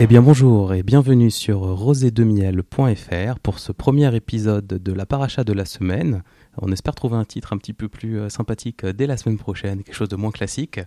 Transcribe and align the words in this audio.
Eh 0.00 0.06
bien 0.06 0.22
bonjour 0.22 0.74
et 0.74 0.84
bienvenue 0.84 1.30
sur 1.30 1.58
rosédemiel.fr 1.58 3.38
pour 3.42 3.58
ce 3.58 3.72
premier 3.72 4.14
épisode 4.14 4.66
de 4.66 4.92
la 4.92 5.06
paracha 5.06 5.42
de 5.42 5.52
la 5.52 5.64
semaine. 5.64 6.22
On 6.56 6.70
espère 6.70 6.94
trouver 6.94 7.16
un 7.16 7.24
titre 7.24 7.52
un 7.52 7.58
petit 7.58 7.72
peu 7.72 7.88
plus 7.88 8.20
euh, 8.20 8.28
sympathique 8.28 8.86
dès 8.86 9.08
la 9.08 9.16
semaine 9.16 9.38
prochaine, 9.38 9.82
quelque 9.82 9.96
chose 9.96 10.08
de 10.08 10.14
moins 10.14 10.30
classique. 10.30 10.78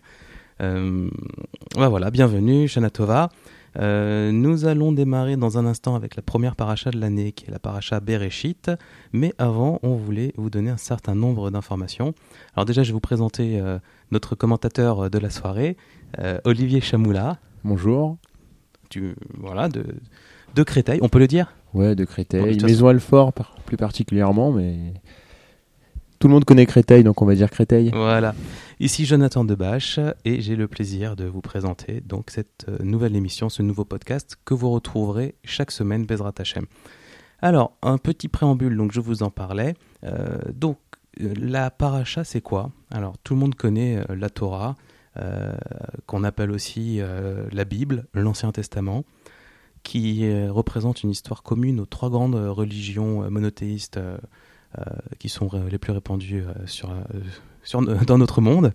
Euh, 0.61 1.09
bah 1.75 1.89
voilà, 1.89 2.09
bienvenue, 2.09 2.69
Shana 2.69 2.89
Tova. 2.89 3.29
Euh, 3.79 4.31
nous 4.31 4.65
allons 4.65 4.91
démarrer 4.91 5.37
dans 5.37 5.57
un 5.57 5.65
instant 5.65 5.95
avec 5.95 6.15
la 6.15 6.21
première 6.21 6.55
paracha 6.55 6.91
de 6.91 6.99
l'année, 6.99 7.31
qui 7.31 7.47
est 7.47 7.51
la 7.51 7.59
paracha 7.59 7.99
Bereshit. 7.99 8.71
Mais 9.13 9.33
avant, 9.37 9.79
on 9.83 9.95
voulait 9.95 10.33
vous 10.37 10.49
donner 10.49 10.69
un 10.69 10.77
certain 10.77 11.15
nombre 11.15 11.51
d'informations. 11.51 12.13
Alors 12.55 12.65
déjà, 12.65 12.83
je 12.83 12.89
vais 12.89 12.93
vous 12.93 12.99
présenter 12.99 13.59
euh, 13.59 13.79
notre 14.11 14.35
commentateur 14.35 15.09
de 15.09 15.19
la 15.19 15.29
soirée, 15.29 15.77
euh, 16.19 16.39
Olivier 16.45 16.81
Chamoula. 16.81 17.39
Bonjour. 17.63 18.17
Voilà, 19.37 19.69
de, 19.69 19.85
de 20.55 20.63
Créteil, 20.63 20.99
on 21.01 21.09
peut 21.09 21.19
le 21.19 21.27
dire? 21.27 21.53
Ouais, 21.73 21.95
de 21.95 22.03
Bon, 22.03 22.11
Créteil. 22.11 22.57
toute 22.57 22.63
Maison 22.69 22.87
Alfort 22.87 23.33
par- 23.33 23.55
plus 23.65 23.77
particulièrement, 23.77 24.51
mais 24.51 24.75
tout 26.19 26.27
le 26.27 26.33
monde 26.33 26.45
connaît 26.45 26.65
Créteil, 26.65 27.03
donc 27.03 27.21
on 27.21 27.25
va 27.25 27.33
dire 27.35 27.49
Créteil. 27.49 27.91
Voilà. 27.93 28.35
Ici 28.79 29.05
Jonathan 29.05 29.43
Debache 29.43 29.99
et 30.25 30.41
j'ai 30.41 30.55
le 30.55 30.67
plaisir 30.67 31.15
de 31.15 31.25
vous 31.25 31.41
présenter 31.41 32.01
donc 32.01 32.29
cette 32.31 32.65
euh, 32.67 32.77
nouvelle 32.83 33.15
émission, 33.15 33.47
ce 33.49 33.61
nouveau 33.61 33.85
podcast 33.85 34.35
que 34.43 34.53
vous 34.53 34.69
retrouverez 34.71 35.35
chaque 35.43 35.71
semaine 35.71 36.05
Bezrat 36.05 36.33
Hashem. 36.39 36.65
Alors, 37.43 37.75
un 37.81 37.97
petit 37.97 38.27
préambule, 38.27 38.75
donc 38.77 38.91
je 38.91 38.99
vous 38.99 39.23
en 39.23 39.29
parlais. 39.31 39.73
Euh, 40.03 40.37
donc, 40.53 40.77
euh, 41.21 41.33
la 41.39 41.71
paracha, 41.71 42.23
c'est 42.23 42.41
quoi? 42.41 42.71
Alors, 42.91 43.17
tout 43.23 43.33
le 43.33 43.39
monde 43.39 43.55
connaît 43.55 43.99
la 44.15 44.29
Torah, 44.29 44.75
qu'on 46.05 46.23
appelle 46.23 46.51
aussi 46.51 46.99
euh, 46.99 47.47
la 47.51 47.65
Bible, 47.65 48.05
l'Ancien 48.13 48.51
Testament, 48.51 49.03
qui 49.83 50.25
euh, 50.25 50.51
représente 50.51 51.03
une 51.03 51.09
histoire 51.09 51.43
commune 51.43 51.79
aux 51.79 51.85
trois 51.85 52.09
grandes 52.09 52.35
euh, 52.35 52.51
religions 52.51 53.23
euh, 53.23 53.29
monothéistes 53.29 53.97
euh, 53.97 54.17
euh, 54.77 54.83
qui 55.19 55.29
sont 55.29 55.49
euh, 55.53 55.69
les 55.69 55.77
plus 55.77 55.91
répandues 55.91 56.43
euh, 56.45 56.85
euh, 56.85 57.95
dans 58.05 58.17
notre 58.17 58.41
monde. 58.41 58.73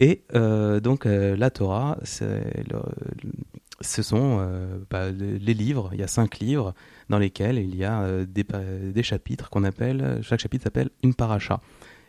Et 0.00 0.22
euh, 0.34 0.80
donc 0.80 1.06
euh, 1.06 1.36
la 1.36 1.50
Torah, 1.50 1.98
ce 2.04 4.02
sont 4.02 4.38
euh, 4.40 4.78
bah, 4.90 5.10
les 5.10 5.54
livres. 5.54 5.90
Il 5.92 5.98
y 5.98 6.04
a 6.04 6.08
cinq 6.08 6.38
livres 6.38 6.72
dans 7.08 7.18
lesquels 7.18 7.58
il 7.58 7.74
y 7.74 7.84
a 7.84 8.02
euh, 8.02 8.26
des 8.26 9.02
chapitres 9.02 9.50
qu'on 9.50 9.64
appelle. 9.64 10.20
Chaque 10.22 10.40
chapitre 10.40 10.64
s'appelle 10.64 10.90
une 11.02 11.14
paracha. 11.14 11.60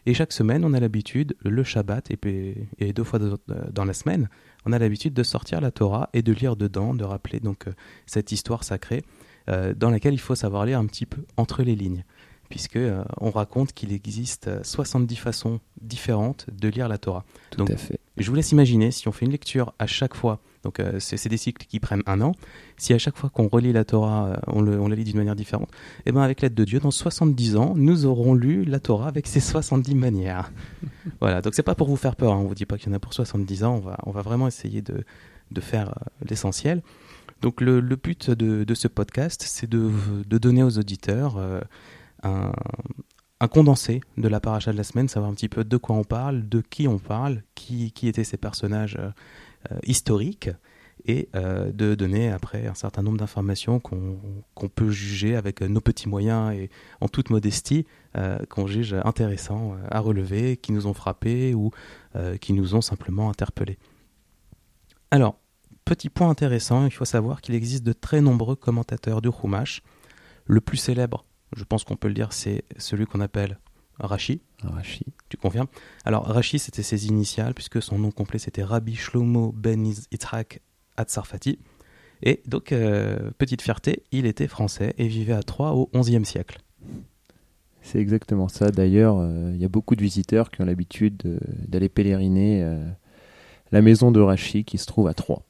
Et 0.06 0.14
chaque 0.14 0.34
semaine, 0.34 0.64
on 0.66 0.74
a 0.74 0.80
l'habitude, 0.80 1.36
le 1.44 1.64
Shabbat 1.64 2.12
et, 2.12 2.94
deux 2.94 3.04
fois 3.04 3.20
dans 3.20 3.86
la 3.86 3.94
semaine, 3.94 4.30
on 4.66 4.72
a 4.72 4.80
l'habitude 4.80 5.14
de 5.14 5.24
sortir 5.24 5.62
la 5.62 5.72
Torah 5.72 6.10
et 6.14 6.22
de 6.22 6.32
lire 6.34 6.56
dedans, 6.56 6.94
de 6.94 7.04
rappeler 7.04 7.40
donc 7.40 7.68
euh, 7.68 7.72
cette 8.06 8.32
histoire 8.32 8.64
sacrée 8.64 9.04
euh, 9.50 9.74
dans 9.74 9.90
laquelle 9.90 10.14
il 10.14 10.20
faut 10.20 10.36
savoir 10.36 10.66
lire 10.66 10.80
un 10.80 10.86
petit 10.86 11.06
peu 11.06 11.24
entre 11.38 11.64
les 11.64 11.76
lignes 11.76 12.04
puisque 12.50 12.76
euh, 12.78 13.04
on 13.22 13.30
raconte 13.32 13.74
qu'il 13.74 13.94
existe 13.94 14.48
euh, 14.48 14.60
70 14.64 15.16
façons 15.16 15.60
différentes 15.82 16.48
de 16.52 16.68
lire 16.68 16.88
la 16.90 16.98
Torah. 16.98 17.24
Tout 17.52 17.60
Donc, 17.60 17.70
à 17.72 17.78
fait. 17.78 18.00
Je 18.18 18.30
vous 18.30 18.36
laisse 18.36 18.52
imaginer 18.52 18.92
si 18.92 19.08
on 19.08 19.12
fait 19.12 19.26
une 19.26 19.32
lecture 19.32 19.74
à 19.80 19.88
chaque 19.88 20.14
fois, 20.14 20.42
donc 20.64 20.80
euh, 20.82 21.00
c'est 21.00 21.30
des 21.30 21.38
cycles 21.38 21.66
qui 21.66 21.80
prennent 21.80 22.04
un 22.06 22.20
an, 22.22 22.34
si 22.76 22.94
à 22.94 22.98
chaque 22.98 23.16
fois 23.16 23.30
qu'on 23.30 23.48
relit 23.48 23.72
la 23.72 23.86
Torah, 23.86 24.28
euh, 24.28 24.36
on, 24.48 24.62
le- 24.62 24.78
on 24.82 24.90
la 24.90 24.96
lit 24.98 25.06
d'une 25.06 25.16
manière 25.18 25.38
différente, 25.38 25.70
et 26.06 26.12
bien 26.12 26.22
avec 26.22 26.42
l'aide 26.42 26.54
de 26.54 26.66
Dieu, 26.66 26.80
dans 26.82 26.92
70 26.92 27.56
ans, 27.56 27.74
nous 27.78 28.06
aurons 28.06 28.34
lu 28.34 28.66
la 28.66 28.80
Torah 28.82 29.08
avec 29.08 29.26
ses 29.26 29.40
70 29.40 29.96
manières. 29.96 30.52
voilà, 31.22 31.42
donc 31.42 31.54
c'est 31.54 31.64
pas 31.64 31.76
pour 31.76 31.88
vous 31.88 31.96
faire 31.96 32.18
peur, 32.18 32.34
hein, 32.34 32.40
on 32.44 32.48
vous 32.48 32.56
dit 32.56 32.66
pas 32.66 32.78
qu'il 32.78 32.90
y 32.90 32.92
en 32.92 32.96
a 32.96 33.00
pour 33.00 33.14
70 33.14 33.64
ans, 33.64 33.76
on 33.76 33.80
va, 33.80 33.98
on 34.06 34.12
va 34.12 34.22
vraiment 34.22 34.48
essayer 34.48 34.82
de, 34.82 35.06
de 35.52 35.62
faire 35.62 35.90
euh, 35.90 36.26
l'essentiel. 36.30 36.82
Donc 37.42 37.62
le, 37.62 37.80
le 37.80 37.96
but 37.96 38.30
de, 38.32 38.66
de 38.66 38.74
ce 38.76 38.90
podcast, 38.90 39.46
c'est 39.48 39.70
de, 39.70 39.90
de 40.28 40.38
donner 40.38 40.62
aux 40.62 40.78
auditeurs 40.78 41.38
euh, 41.38 41.62
un, 42.24 42.52
condensé 43.48 44.02
de 44.18 44.28
la 44.28 44.40
paracha 44.40 44.72
de 44.72 44.78
la 44.78 44.84
semaine, 44.84 45.08
savoir 45.08 45.32
un 45.32 45.34
petit 45.34 45.50
peu 45.50 45.64
de 45.64 45.78
quoi 45.78 45.96
on 45.96 46.04
parle, 46.04 46.48
de 46.48 46.62
qui 46.62 46.88
on 46.88 47.00
parle, 47.00 47.44
qui, 47.56 47.92
qui 47.92 48.08
étaient 48.08 48.24
ces 48.24 48.38
personnages 48.38 48.98
euh, 49.00 49.80
historiques, 49.84 50.50
et 51.06 51.30
euh, 51.34 51.72
de 51.72 51.96
donner 51.96 52.30
après 52.30 52.68
un 52.68 52.74
certain 52.74 53.02
nombre 53.02 53.18
d'informations 53.18 53.80
qu'on 53.80 54.68
peut 54.68 54.90
juger 54.90 55.38
avec 55.38 55.62
nos 55.62 55.80
petits 55.80 56.10
moyens 56.10 56.54
et 56.54 56.70
en 57.00 57.08
toute 57.08 57.30
modestie, 57.30 57.86
euh, 58.18 58.38
qu'on 58.50 58.68
juge 58.68 58.94
intéressants 59.06 59.78
à 59.90 60.02
relever, 60.02 60.58
qui 60.58 60.74
nous 60.74 60.88
ont 60.88 60.94
frappés 60.94 61.54
ou 61.54 61.72
qui 62.42 62.52
nous 62.52 62.76
ont 62.76 62.82
simplement 62.82 63.30
interpellés. 63.30 63.78
Alors, 65.12 65.40
petit 65.86 66.10
point 66.10 66.30
intéressant, 66.30 66.86
il 66.86 66.92
faut 66.92 67.06
savoir 67.06 67.42
qu'il 67.42 67.56
existe 67.56 67.84
de 67.84 67.94
très 67.94 68.22
nombreux 68.22 68.56
commentateurs 68.56 69.22
du 69.22 69.30
Chumash. 69.32 69.82
Le 70.46 70.62
plus 70.62 70.78
célèbre, 70.78 71.26
je 71.56 71.64
pense 71.64 71.84
qu'on 71.84 71.96
peut 71.96 72.08
le 72.08 72.14
dire, 72.14 72.34
c'est 72.34 72.64
celui 72.78 73.06
qu'on 73.06 73.22
appelle 73.22 73.60
Rashi. 74.00 74.42
Rachi. 74.64 75.06
Tu 75.30 75.38
confirmes? 75.38 75.68
Alors, 76.06 76.26
Rashi, 76.26 76.60
c'était 76.60 76.84
ses 76.84 77.08
initiales, 77.08 77.54
puisque 77.54 77.82
son 77.82 78.00
nom 78.00 78.12
complet, 78.12 78.40
c'était 78.40 78.64
Rabbi 78.64 78.96
Shlomo 78.96 79.52
ben 79.56 79.86
Yitzhak 79.86 80.62
Atzarfati. 80.98 81.60
Et 82.22 82.42
donc, 82.46 82.72
euh, 82.72 83.32
petite 83.38 83.62
fierté, 83.62 84.04
il 84.12 84.26
était 84.26 84.48
français 84.48 84.94
et 84.98 85.08
vivait 85.08 85.34
à 85.34 85.44
Troyes 85.44 85.74
au 85.74 85.90
XIe 85.94 86.26
siècle. 86.26 86.60
C'est 87.82 88.00
exactement 88.00 88.50
ça. 88.50 88.72
D'ailleurs, 88.72 89.18
euh, 89.20 89.52
il 89.54 89.62
y 89.62 89.66
a 89.66 89.70
beaucoup 89.70 89.96
de 89.96 90.02
visiteurs 90.02 90.52
qui 90.52 90.62
ont 90.62 90.66
l'habitude 90.66 91.16
de- 91.18 91.40
d'aller 91.68 91.88
pèleriner 91.90 92.62
euh, 92.64 92.86
la 93.72 93.82
maison 93.82 94.12
de 94.12 94.20
Rachi 94.20 94.66
qui 94.66 94.78
se 94.78 94.86
trouve 94.86 95.08
à 95.08 95.14
Troyes. 95.14 95.44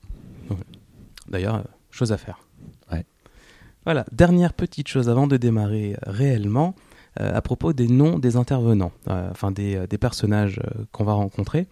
D'ailleurs, 1.27 1.55
euh, 1.55 1.63
chose 1.91 2.11
à 2.11 2.17
faire. 2.17 2.39
Voilà, 3.85 4.05
dernière 4.11 4.53
petite 4.53 4.87
chose 4.87 5.09
avant 5.09 5.25
de 5.27 5.37
démarrer 5.37 5.93
euh, 5.93 5.97
réellement, 6.11 6.75
euh, 7.19 7.33
à 7.33 7.41
propos 7.41 7.73
des 7.73 7.87
noms 7.87 8.19
des 8.19 8.35
intervenants, 8.35 8.91
euh, 9.07 9.29
enfin 9.31 9.51
des, 9.51 9.87
personnages 9.99 10.59
qu'on 10.91 11.05
va 11.05 11.13
rencontrer. 11.13 11.67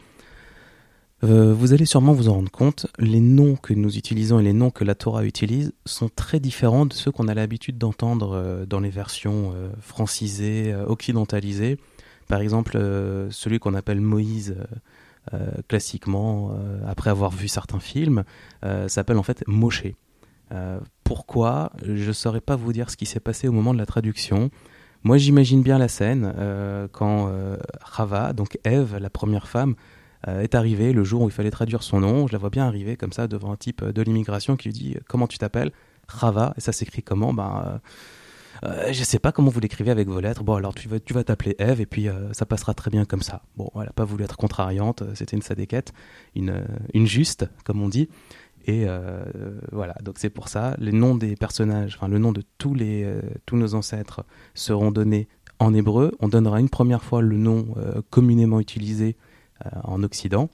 Vous 1.23 1.73
allez 1.73 1.85
sûrement 1.85 2.13
vous 2.13 2.29
en 2.29 2.33
rendre 2.33 2.51
compte, 2.51 2.85
les 2.99 3.21
noms 3.21 3.55
que 3.55 3.73
nous 3.73 3.97
utilisons 3.97 4.39
et 4.39 4.43
les 4.43 4.53
noms 4.53 4.69
que 4.69 4.83
la 4.83 4.93
Torah 4.93 5.25
utilise 5.25 5.73
sont 5.83 6.09
très 6.09 6.39
différents 6.39 6.85
de 6.85 6.93
ceux 6.93 7.11
qu'on 7.11 7.27
a 7.27 7.33
l'habitude 7.33 7.79
d'entendre 7.79 8.65
dans 8.69 8.79
les 8.79 8.91
versions 8.91 9.51
francisées, 9.81 10.75
occidentalisées. 10.75 11.79
Par 12.27 12.39
exemple, 12.39 12.73
celui 13.31 13.57
qu'on 13.57 13.73
appelle 13.73 13.99
Moïse 13.99 14.57
classiquement, 15.67 16.51
après 16.85 17.09
avoir 17.09 17.31
vu 17.31 17.47
certains 17.47 17.79
films, 17.79 18.23
s'appelle 18.85 19.17
en 19.17 19.23
fait 19.23 19.43
Moshe. 19.47 19.85
Euh, 21.07 21.13
pourquoi 21.15 21.71
Je 21.83 22.07
ne 22.07 22.13
saurais 22.13 22.41
pas 22.41 22.55
vous 22.55 22.73
dire 22.73 22.89
ce 22.89 22.97
qui 22.97 23.05
s'est 23.05 23.19
passé 23.19 23.47
au 23.47 23.51
moment 23.51 23.73
de 23.73 23.79
la 23.79 23.85
traduction. 23.85 24.49
Moi, 25.03 25.17
j'imagine 25.17 25.61
bien 25.61 25.77
la 25.77 25.87
scène 25.87 26.33
euh, 26.37 26.87
quand 26.91 27.27
euh, 27.29 27.57
Chava, 27.95 28.33
donc 28.33 28.57
Ève, 28.63 28.97
la 28.97 29.09
première 29.09 29.47
femme, 29.47 29.75
euh, 30.27 30.41
est 30.41 30.55
arrivée 30.55 30.93
le 30.93 31.03
jour 31.03 31.21
où 31.21 31.29
il 31.29 31.31
fallait 31.31 31.51
traduire 31.51 31.83
son 31.83 31.99
nom. 32.01 32.27
Je 32.27 32.33
la 32.33 32.39
vois 32.39 32.49
bien 32.49 32.65
arriver 32.65 32.97
comme 32.97 33.13
ça 33.13 33.27
devant 33.27 33.51
un 33.51 33.55
type 33.55 33.83
de 33.83 34.01
l'immigration 34.01 34.55
qui 34.57 34.69
lui 34.69 34.73
dit 34.73 34.97
Comment 35.07 35.27
tu 35.27 35.37
t'appelles? 35.37 35.71
Chava. 36.19 36.53
Et 36.57 36.61
ça 36.61 36.71
s'écrit 36.71 37.03
comment? 37.03 37.33
Ben, 37.33 37.63
euh, 37.65 37.77
euh, 38.63 38.91
je 38.91 39.03
sais 39.03 39.19
pas 39.19 39.31
comment 39.31 39.49
vous 39.49 39.59
l'écrivez 39.59 39.91
avec 39.91 40.07
vos 40.07 40.19
lettres. 40.19 40.43
Bon, 40.43 40.55
alors 40.55 40.73
tu 40.73 40.87
vas, 40.87 40.99
tu 40.99 41.13
vas 41.13 41.23
t'appeler 41.23 41.55
Eve 41.59 41.81
et 41.81 41.85
puis 41.85 42.07
euh, 42.07 42.33
ça 42.33 42.45
passera 42.45 42.73
très 42.73 42.89
bien 42.89 43.05
comme 43.05 43.21
ça. 43.21 43.41
Bon, 43.55 43.69
elle 43.75 43.89
a 43.89 43.93
pas 43.93 44.05
voulu 44.05 44.23
être 44.23 44.37
contrariante, 44.37 45.01
euh, 45.01 45.11
c'était 45.15 45.35
une 45.35 45.41
sadéquette, 45.41 45.93
une, 46.35 46.49
euh, 46.49 46.65
une 46.93 47.07
juste, 47.07 47.47
comme 47.63 47.81
on 47.81 47.89
dit. 47.89 48.09
Et 48.67 48.83
euh, 48.85 49.23
voilà, 49.71 49.95
donc 50.03 50.15
c'est 50.17 50.29
pour 50.29 50.49
ça, 50.49 50.75
les 50.77 50.91
noms 50.91 51.15
des 51.15 51.37
personnages, 51.37 51.95
enfin 51.95 52.09
le 52.09 52.19
nom 52.19 52.33
de 52.33 52.43
tous, 52.57 52.73
les, 52.73 53.05
euh, 53.05 53.21
tous 53.45 53.55
nos 53.55 53.75
ancêtres 53.75 54.25
seront 54.55 54.91
donnés 54.91 55.29
en 55.59 55.73
hébreu. 55.73 56.11
On 56.19 56.27
donnera 56.27 56.59
une 56.59 56.67
première 56.67 57.01
fois 57.01 57.21
le 57.21 57.37
nom 57.37 57.67
euh, 57.77 58.01
communément 58.09 58.59
utilisé 58.59 59.15
en 59.85 60.03
Occident, 60.03 60.51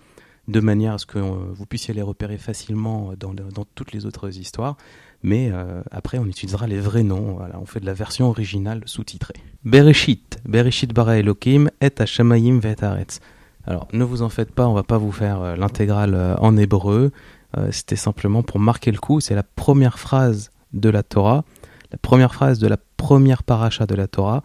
de 0.47 0.61
manière 0.61 0.93
à 0.93 0.97
ce 0.97 1.05
que 1.05 1.19
vous 1.19 1.65
puissiez 1.65 1.93
les 1.93 2.01
repérer 2.01 2.37
facilement 2.37 3.11
dans, 3.19 3.33
dans 3.33 3.65
toutes 3.75 3.91
les 3.91 4.05
autres 4.05 4.39
histoires. 4.39 4.77
Mais 5.23 5.51
après, 5.91 6.19
on 6.19 6.25
utilisera 6.25 6.67
les 6.67 6.79
vrais 6.79 7.03
noms. 7.03 7.39
On 7.53 7.65
fait 7.65 7.81
de 7.81 7.85
la 7.85 7.93
version 7.93 8.29
originale 8.29 8.81
sous-titrée. 8.85 9.33
Bereshit, 9.65 10.39
Bereshit 10.45 10.93
bara 10.93 11.17
Elohim 11.17 11.69
et 11.81 11.91
Hashemayim 11.99 12.61
haaretz. 12.63 13.19
Alors, 13.67 13.89
ne 13.91 14.05
vous 14.05 14.21
en 14.21 14.29
faites 14.29 14.53
pas, 14.53 14.69
on 14.69 14.73
va 14.73 14.83
pas 14.83 14.97
vous 14.97 15.11
faire 15.11 15.57
l'intégrale 15.57 16.37
en 16.39 16.55
hébreu. 16.55 17.11
Euh, 17.57 17.69
C'était 17.71 17.95
simplement 17.95 18.43
pour 18.43 18.59
marquer 18.59 18.91
le 18.91 18.97
coup. 18.99 19.19
C'est 19.19 19.35
la 19.35 19.43
première 19.43 19.99
phrase 19.99 20.51
de 20.73 20.89
la 20.89 21.03
Torah, 21.03 21.43
la 21.91 21.97
première 21.97 22.33
phrase 22.33 22.59
de 22.59 22.67
la 22.67 22.77
première 22.97 23.43
paracha 23.43 23.85
de 23.85 23.95
la 23.95 24.07
Torah, 24.07 24.43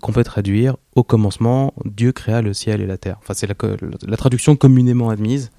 qu'on 0.00 0.12
peut 0.12 0.24
traduire 0.24 0.76
au 0.94 1.02
commencement, 1.04 1.74
Dieu 1.84 2.10
créa 2.12 2.40
le 2.40 2.54
ciel 2.54 2.80
et 2.80 2.86
la 2.86 2.96
terre. 2.96 3.18
Enfin, 3.20 3.34
c'est 3.34 3.46
la, 3.46 4.16
traduction 4.16 4.56
communément 4.56 5.10
admise. 5.10 5.50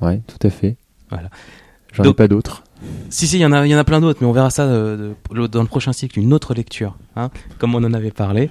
Ouais, 0.00 0.22
tout 0.26 0.38
à 0.46 0.48
fait. 0.50 0.76
Voilà. 1.10 1.28
J'en 1.92 2.04
ai 2.04 2.14
pas 2.14 2.28
d'autres. 2.28 2.64
Si, 3.10 3.26
si, 3.26 3.36
il 3.36 3.40
y, 3.42 3.46
en 3.46 3.52
a- 3.52 3.66
il 3.66 3.70
y 3.70 3.74
en 3.74 3.78
a 3.78 3.84
plein 3.84 4.00
d'autres, 4.00 4.18
mais 4.22 4.26
on 4.26 4.32
verra 4.32 4.48
ça 4.50 4.62
euh, 4.64 5.12
dans 5.30 5.60
le 5.62 5.68
prochain 5.68 5.92
cycle, 5.92 6.18
une 6.18 6.32
autre 6.32 6.54
lecture, 6.54 6.96
hein, 7.16 7.30
comme 7.58 7.74
on 7.74 7.84
en 7.84 7.92
avait 7.92 8.10
parlé. 8.10 8.48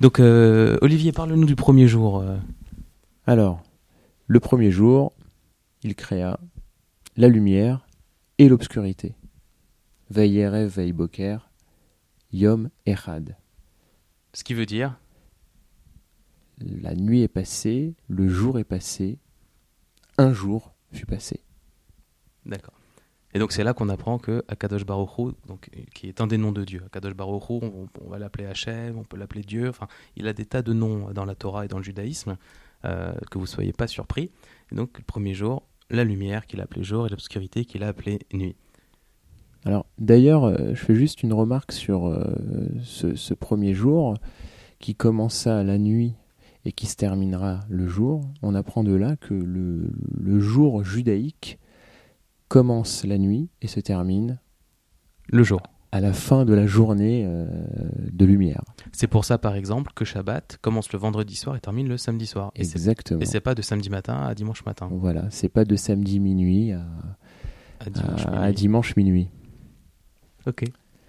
Donc, 0.00 0.20
euh, 0.20 0.78
Olivier, 0.82 1.10
parle-nous 1.12 1.46
du 1.46 1.56
premier 1.56 1.88
jour. 1.88 2.20
euh. 2.20 2.36
Alors, 3.26 3.62
le 4.28 4.38
premier 4.38 4.70
jour, 4.70 5.12
il 5.82 5.94
créa 5.96 6.38
la 7.16 7.28
lumière 7.28 7.86
et 8.38 8.48
l'obscurité. 8.48 9.14
Veyerev 10.10 10.68
Veiboker, 10.68 11.50
Yom 12.32 12.70
Echad. 12.86 13.36
Ce 14.32 14.44
qui 14.44 14.54
veut 14.54 14.66
dire 14.66 14.98
La 16.58 16.94
nuit 16.94 17.22
est 17.22 17.28
passée, 17.28 17.94
le 18.08 18.28
jour 18.28 18.58
est 18.58 18.64
passé, 18.64 19.18
un 20.18 20.32
jour 20.32 20.74
fut 20.92 21.06
passé. 21.06 21.40
D'accord. 22.46 22.74
Et 23.32 23.38
donc 23.38 23.52
c'est 23.52 23.62
là 23.62 23.74
qu'on 23.74 23.88
apprend 23.88 24.18
que 24.18 24.44
Akadosh 24.48 24.84
Baruch 24.84 25.18
Hu, 25.18 25.32
donc 25.46 25.70
qui 25.94 26.08
est 26.08 26.20
un 26.20 26.26
des 26.26 26.38
noms 26.38 26.52
de 26.52 26.64
Dieu, 26.64 26.82
Akadosh 26.86 27.14
Baruch 27.14 27.48
Hu, 27.48 27.60
on, 27.62 27.88
on 28.00 28.08
va 28.08 28.18
l'appeler 28.18 28.46
Hachem, 28.46 28.98
on 28.98 29.04
peut 29.04 29.16
l'appeler 29.16 29.42
Dieu. 29.42 29.68
Enfin, 29.68 29.86
il 30.16 30.26
a 30.26 30.32
des 30.32 30.46
tas 30.46 30.62
de 30.62 30.72
noms 30.72 31.12
dans 31.12 31.24
la 31.24 31.36
Torah 31.36 31.64
et 31.64 31.68
dans 31.68 31.78
le 31.78 31.84
judaïsme 31.84 32.36
euh, 32.84 33.12
que 33.30 33.38
vous 33.38 33.46
soyez 33.46 33.72
pas 33.72 33.86
surpris. 33.86 34.30
Et 34.72 34.74
donc 34.74 34.98
le 34.98 35.04
premier 35.04 35.34
jour, 35.34 35.62
la 35.90 36.04
lumière 36.04 36.46
qu'il 36.46 36.60
a 36.60 36.64
appelée 36.64 36.84
jour 36.84 37.06
et 37.06 37.10
l'obscurité 37.10 37.64
qu'il 37.64 37.82
a 37.82 37.88
appelée 37.88 38.20
nuit. 38.32 38.56
Alors 39.64 39.86
d'ailleurs, 39.98 40.44
euh, 40.44 40.70
je 40.70 40.84
fais 40.84 40.94
juste 40.94 41.22
une 41.22 41.32
remarque 41.32 41.72
sur 41.72 42.06
euh, 42.06 42.24
ce, 42.82 43.14
ce 43.14 43.34
premier 43.34 43.74
jour 43.74 44.14
qui 44.78 44.94
commença 44.94 45.62
la 45.62 45.78
nuit 45.78 46.14
et 46.64 46.72
qui 46.72 46.86
se 46.86 46.96
terminera 46.96 47.60
le 47.68 47.86
jour. 47.86 48.22
On 48.42 48.54
apprend 48.54 48.84
de 48.84 48.94
là 48.94 49.16
que 49.16 49.34
le, 49.34 49.90
le 50.18 50.40
jour 50.40 50.84
judaïque 50.84 51.58
commence 52.48 53.04
la 53.04 53.18
nuit 53.18 53.48
et 53.62 53.66
se 53.66 53.80
termine 53.80 54.40
Le 55.28 55.42
jour. 55.42 55.60
À 55.92 56.00
la 56.00 56.12
fin 56.12 56.44
de 56.44 56.54
la 56.54 56.66
journée 56.66 57.24
euh, 57.26 57.46
de 58.12 58.24
lumière. 58.24 58.62
C'est 58.92 59.06
pour 59.08 59.24
ça, 59.24 59.38
par 59.38 59.54
exemple, 59.56 59.92
que 59.94 60.04
Shabbat 60.04 60.58
commence 60.62 60.92
le 60.92 60.98
vendredi 60.98 61.34
soir 61.34 61.56
et 61.56 61.60
termine 61.60 61.88
le 61.88 61.96
samedi 61.96 62.26
soir. 62.26 62.52
Et 62.54 62.60
Exactement. 62.60 63.20
Et 63.20 63.26
c'est 63.26 63.40
pas 63.40 63.54
de 63.56 63.62
samedi 63.62 63.90
matin 63.90 64.14
à 64.24 64.34
dimanche 64.34 64.64
matin. 64.64 64.88
Voilà, 64.92 65.24
c'est 65.30 65.48
pas 65.48 65.64
de 65.64 65.74
samedi 65.76 66.20
minuit 66.20 66.72
à, 66.72 66.84
À 67.80 67.90
dimanche 67.90 68.26
à- 68.26 68.30
à 68.30 68.40
minuit. 68.42 68.54
dimanche 68.54 68.96
minuit. 68.96 69.28
Ok. 70.46 70.64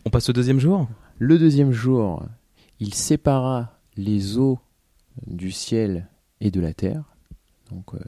On 0.05 0.09
passe 0.09 0.29
au 0.29 0.33
deuxième 0.33 0.59
jour? 0.59 0.89
Le 1.19 1.37
deuxième 1.37 1.71
jour, 1.71 2.25
il 2.79 2.93
sépara 2.95 3.77
les 3.97 4.37
eaux 4.39 4.57
du 5.27 5.51
ciel 5.51 6.07
et 6.39 6.49
de 6.49 6.59
la 6.59 6.73
terre. 6.73 7.03
Donc, 7.69 7.93
euh, 7.93 7.99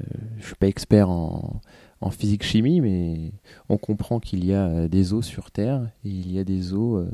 euh, 0.00 0.04
je 0.38 0.46
suis 0.46 0.54
pas 0.56 0.66
expert 0.66 1.08
en, 1.08 1.60
en 2.02 2.10
physique-chimie, 2.10 2.80
mais 2.80 3.32
on 3.68 3.78
comprend 3.78 4.20
qu'il 4.20 4.44
y 4.44 4.52
a 4.52 4.66
euh, 4.66 4.88
des 4.88 5.12
eaux 5.12 5.22
sur 5.22 5.50
terre 5.50 5.88
et 6.04 6.08
il 6.08 6.30
y 6.32 6.38
a 6.38 6.44
des 6.44 6.74
eaux 6.74 6.98
euh, 6.98 7.08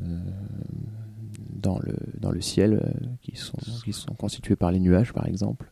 dans, 1.50 1.78
le, 1.78 1.94
dans 2.18 2.30
le 2.30 2.40
ciel 2.40 2.80
euh, 2.82 3.06
qui, 3.22 3.36
sont, 3.36 3.58
qui 3.84 3.92
sont 3.92 4.14
constituées 4.14 4.56
par 4.56 4.72
les 4.72 4.80
nuages, 4.80 5.12
par 5.12 5.26
exemple. 5.26 5.70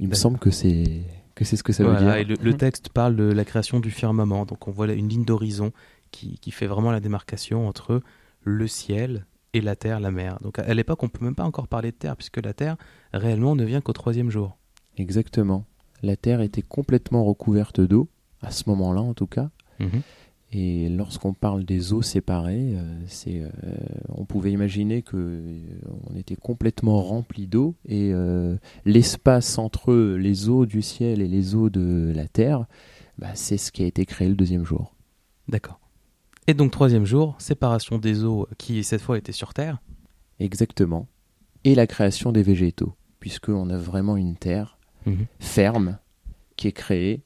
Il 0.00 0.08
me 0.08 0.14
semble 0.14 0.38
que 0.38 0.50
c'est 0.50 1.02
que 1.36 1.44
c'est 1.44 1.56
ce 1.56 1.62
que 1.64 1.72
ça 1.72 1.84
veut 1.84 1.96
dire. 1.96 2.14
et 2.14 2.24
le, 2.24 2.36
le 2.40 2.54
texte 2.54 2.90
parle 2.90 3.16
de 3.16 3.24
la 3.24 3.44
création 3.44 3.80
du 3.80 3.90
firmament. 3.90 4.44
Donc 4.46 4.68
on 4.68 4.70
voit 4.70 4.86
là 4.86 4.92
une 4.92 5.08
ligne 5.08 5.24
d'horizon 5.24 5.72
qui, 6.10 6.38
qui 6.38 6.50
fait 6.50 6.66
vraiment 6.66 6.92
la 6.92 7.00
démarcation 7.00 7.66
entre 7.66 8.02
le 8.42 8.68
ciel 8.68 9.26
et 9.52 9.60
la 9.60 9.76
terre, 9.76 10.00
la 10.00 10.10
mer. 10.10 10.38
Donc 10.42 10.58
à 10.58 10.74
l'époque, 10.74 11.02
on 11.02 11.08
peut 11.08 11.24
même 11.24 11.34
pas 11.34 11.44
encore 11.44 11.68
parler 11.68 11.90
de 11.92 11.96
terre, 11.96 12.16
puisque 12.16 12.44
la 12.44 12.52
terre, 12.52 12.76
réellement, 13.12 13.56
ne 13.56 13.64
vient 13.64 13.80
qu'au 13.80 13.92
troisième 13.92 14.30
jour. 14.30 14.56
Exactement. 14.96 15.64
La 16.04 16.16
terre 16.16 16.42
était 16.42 16.62
complètement 16.62 17.24
recouverte 17.24 17.80
d'eau, 17.80 18.08
à 18.42 18.50
ce 18.50 18.68
moment-là 18.68 19.00
en 19.00 19.14
tout 19.14 19.26
cas. 19.26 19.48
Et 20.56 20.88
lorsqu'on 20.88 21.32
parle 21.32 21.64
des 21.64 21.92
eaux 21.92 22.02
séparées, 22.02 22.76
euh, 22.76 23.00
c'est, 23.08 23.42
euh, 23.42 23.50
on 24.08 24.24
pouvait 24.24 24.52
imaginer 24.52 25.02
que 25.02 25.16
euh, 25.16 25.60
on 26.08 26.16
était 26.16 26.36
complètement 26.36 27.02
rempli 27.02 27.48
d'eau 27.48 27.74
et 27.88 28.12
l'espace 28.84 29.58
entre 29.58 29.94
les 29.94 30.48
eaux 30.48 30.64
du 30.64 30.80
ciel 30.80 31.20
et 31.20 31.26
les 31.26 31.56
eaux 31.56 31.70
de 31.70 32.12
la 32.14 32.28
terre, 32.28 32.66
bah, 33.18 33.34
c'est 33.34 33.56
ce 33.56 33.72
qui 33.72 33.82
a 33.82 33.86
été 33.86 34.06
créé 34.06 34.28
le 34.28 34.36
deuxième 34.36 34.64
jour. 34.64 34.94
D'accord. 35.48 35.80
Et 36.46 36.54
donc 36.54 36.70
troisième 36.70 37.04
jour, 37.04 37.34
séparation 37.38 37.98
des 37.98 38.22
eaux 38.22 38.46
qui 38.56 38.84
cette 38.84 39.00
fois 39.00 39.18
étaient 39.18 39.32
sur 39.32 39.54
terre. 39.54 39.82
Exactement. 40.38 41.08
Et 41.64 41.74
la 41.74 41.86
création 41.86 42.30
des 42.30 42.42
végétaux, 42.42 42.94
puisqu'on 43.18 43.70
a 43.70 43.78
vraiment 43.78 44.16
une 44.16 44.36
terre 44.36 44.73
ferme 45.40 45.98
qui 46.56 46.68
est 46.68 46.72
créée 46.72 47.22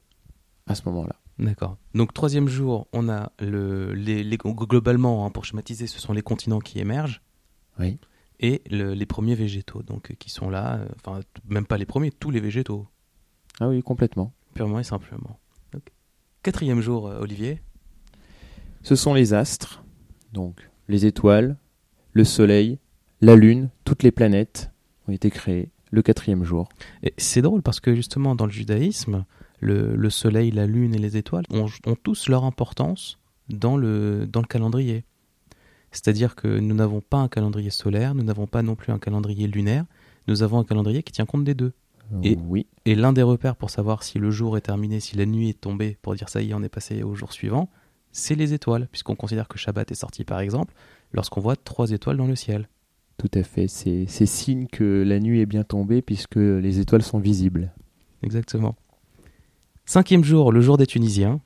à 0.67 0.75
ce 0.75 0.83
moment-là. 0.85 1.15
D'accord. 1.37 1.77
Donc 1.93 2.13
troisième 2.13 2.47
jour, 2.49 2.87
on 2.91 3.07
a 3.09 3.31
le, 3.39 3.93
les, 3.93 4.23
les- 4.23 4.37
globalement, 4.37 5.25
hein, 5.25 5.29
pour 5.29 5.45
schématiser, 5.45 5.87
ce 5.87 5.99
sont 5.99 6.11
les 6.13 6.21
continents 6.21 6.59
qui 6.59 6.79
émergent 6.79 7.21
Oui. 7.79 7.97
et 8.41 8.61
le- 8.69 8.93
les 8.93 9.05
premiers 9.05 9.35
végétaux, 9.35 9.81
donc 9.83 10.15
qui 10.19 10.29
sont 10.29 10.49
là. 10.49 10.77
euh, 10.79 10.87
Enfin, 11.05 11.21
même 11.47 11.65
pas 11.65 11.77
les 11.77 11.85
premiers, 11.85 12.11
tous 12.11 12.29
les 12.31 12.41
végétaux, 12.41 12.87
Ah 13.61 13.69
oui, 13.69 13.81
complètement. 13.81 14.33
purement 14.53 14.79
et 14.79 14.83
simplement. 14.83 15.39
Quatrième 16.43 16.81
jour, 16.81 17.07
euh, 17.07 17.19
Olivier. 17.19 17.61
Ce 18.81 18.95
sont 18.95 19.13
les 19.13 19.33
astres, 19.33 19.83
donc 20.33 20.69
les 20.87 21.05
étoiles, 21.05 21.57
le 22.13 22.23
soleil, 22.23 22.79
la 23.21 23.35
lune, 23.35 23.69
toutes 23.83 24.03
les 24.03 24.11
planètes 24.11 24.71
ont 25.07 25.11
été 25.11 25.29
créées 25.29 25.69
le 25.91 26.01
quatrième 26.01 26.43
jour. 26.43 26.69
Et 27.03 27.13
c'est 27.17 27.41
drôle 27.41 27.61
parce 27.61 27.79
que 27.79 27.95
justement 27.95 28.35
dans 28.35 28.45
le 28.45 28.51
judaïsme, 28.51 29.25
le, 29.59 29.95
le 29.95 30.09
soleil, 30.09 30.51
la 30.51 30.65
lune 30.67 30.93
et 30.95 30.99
les 30.99 31.17
étoiles 31.17 31.45
ont, 31.49 31.67
ont 31.85 31.95
tous 31.95 32.29
leur 32.29 32.43
importance 32.45 33.19
dans 33.49 33.75
le, 33.77 34.25
dans 34.27 34.41
le 34.41 34.47
calendrier. 34.47 35.03
C'est-à-dire 35.91 36.35
que 36.35 36.59
nous 36.59 36.75
n'avons 36.75 37.01
pas 37.01 37.17
un 37.17 37.27
calendrier 37.27 37.71
solaire, 37.71 38.13
nous 38.13 38.23
n'avons 38.23 38.45
pas 38.47 38.61
non 38.61 38.75
plus 38.75 38.93
un 38.93 38.99
calendrier 38.99 39.47
lunaire, 39.47 39.85
nous 40.27 40.43
avons 40.43 40.59
un 40.59 40.63
calendrier 40.63 41.01
qui 41.03 41.11
tient 41.11 41.25
compte 41.25 41.43
des 41.43 41.55
deux. 41.55 41.73
Et- 42.23 42.37
Oui, 42.47 42.67
Et 42.85 42.95
l'un 42.95 43.13
des 43.13 43.21
repères 43.23 43.55
pour 43.55 43.69
savoir 43.69 44.03
si 44.03 44.17
le 44.19 44.31
jour 44.31 44.57
est 44.57 44.61
terminé, 44.61 44.99
si 44.99 45.15
la 45.17 45.25
nuit 45.25 45.49
est 45.49 45.59
tombée, 45.61 45.97
pour 46.01 46.15
dire 46.15 46.29
ça 46.29 46.41
y 46.41 46.49
est, 46.51 46.53
on 46.53 46.63
est 46.63 46.69
passé 46.69 47.03
au 47.03 47.13
jour 47.15 47.33
suivant, 47.33 47.69
c'est 48.11 48.33
les 48.35 48.53
étoiles, 48.53 48.87
puisqu'on 48.91 49.15
considère 49.15 49.47
que 49.47 49.57
Shabbat 49.59 49.91
est 49.91 49.95
sorti 49.95 50.23
par 50.23 50.39
exemple, 50.39 50.73
lorsqu'on 51.13 51.41
voit 51.41 51.55
trois 51.55 51.91
étoiles 51.91 52.17
dans 52.17 52.25
le 52.27 52.35
ciel. 52.35 52.67
Tout 53.19 53.29
à 53.35 53.43
fait. 53.43 53.67
C'est 53.67 54.05
c'est 54.07 54.25
signe 54.25 54.65
que 54.65 55.03
la 55.05 55.19
nuit 55.19 55.41
est 55.41 55.45
bien 55.45 55.63
tombée 55.63 56.01
puisque 56.01 56.37
les 56.37 56.79
étoiles 56.79 57.03
sont 57.03 57.19
visibles. 57.19 57.71
Exactement. 58.23 58.75
Cinquième 59.85 60.23
jour, 60.23 60.51
le 60.51 60.61
jour 60.61 60.77
des 60.77 60.87
Tunisiens. 60.87 61.41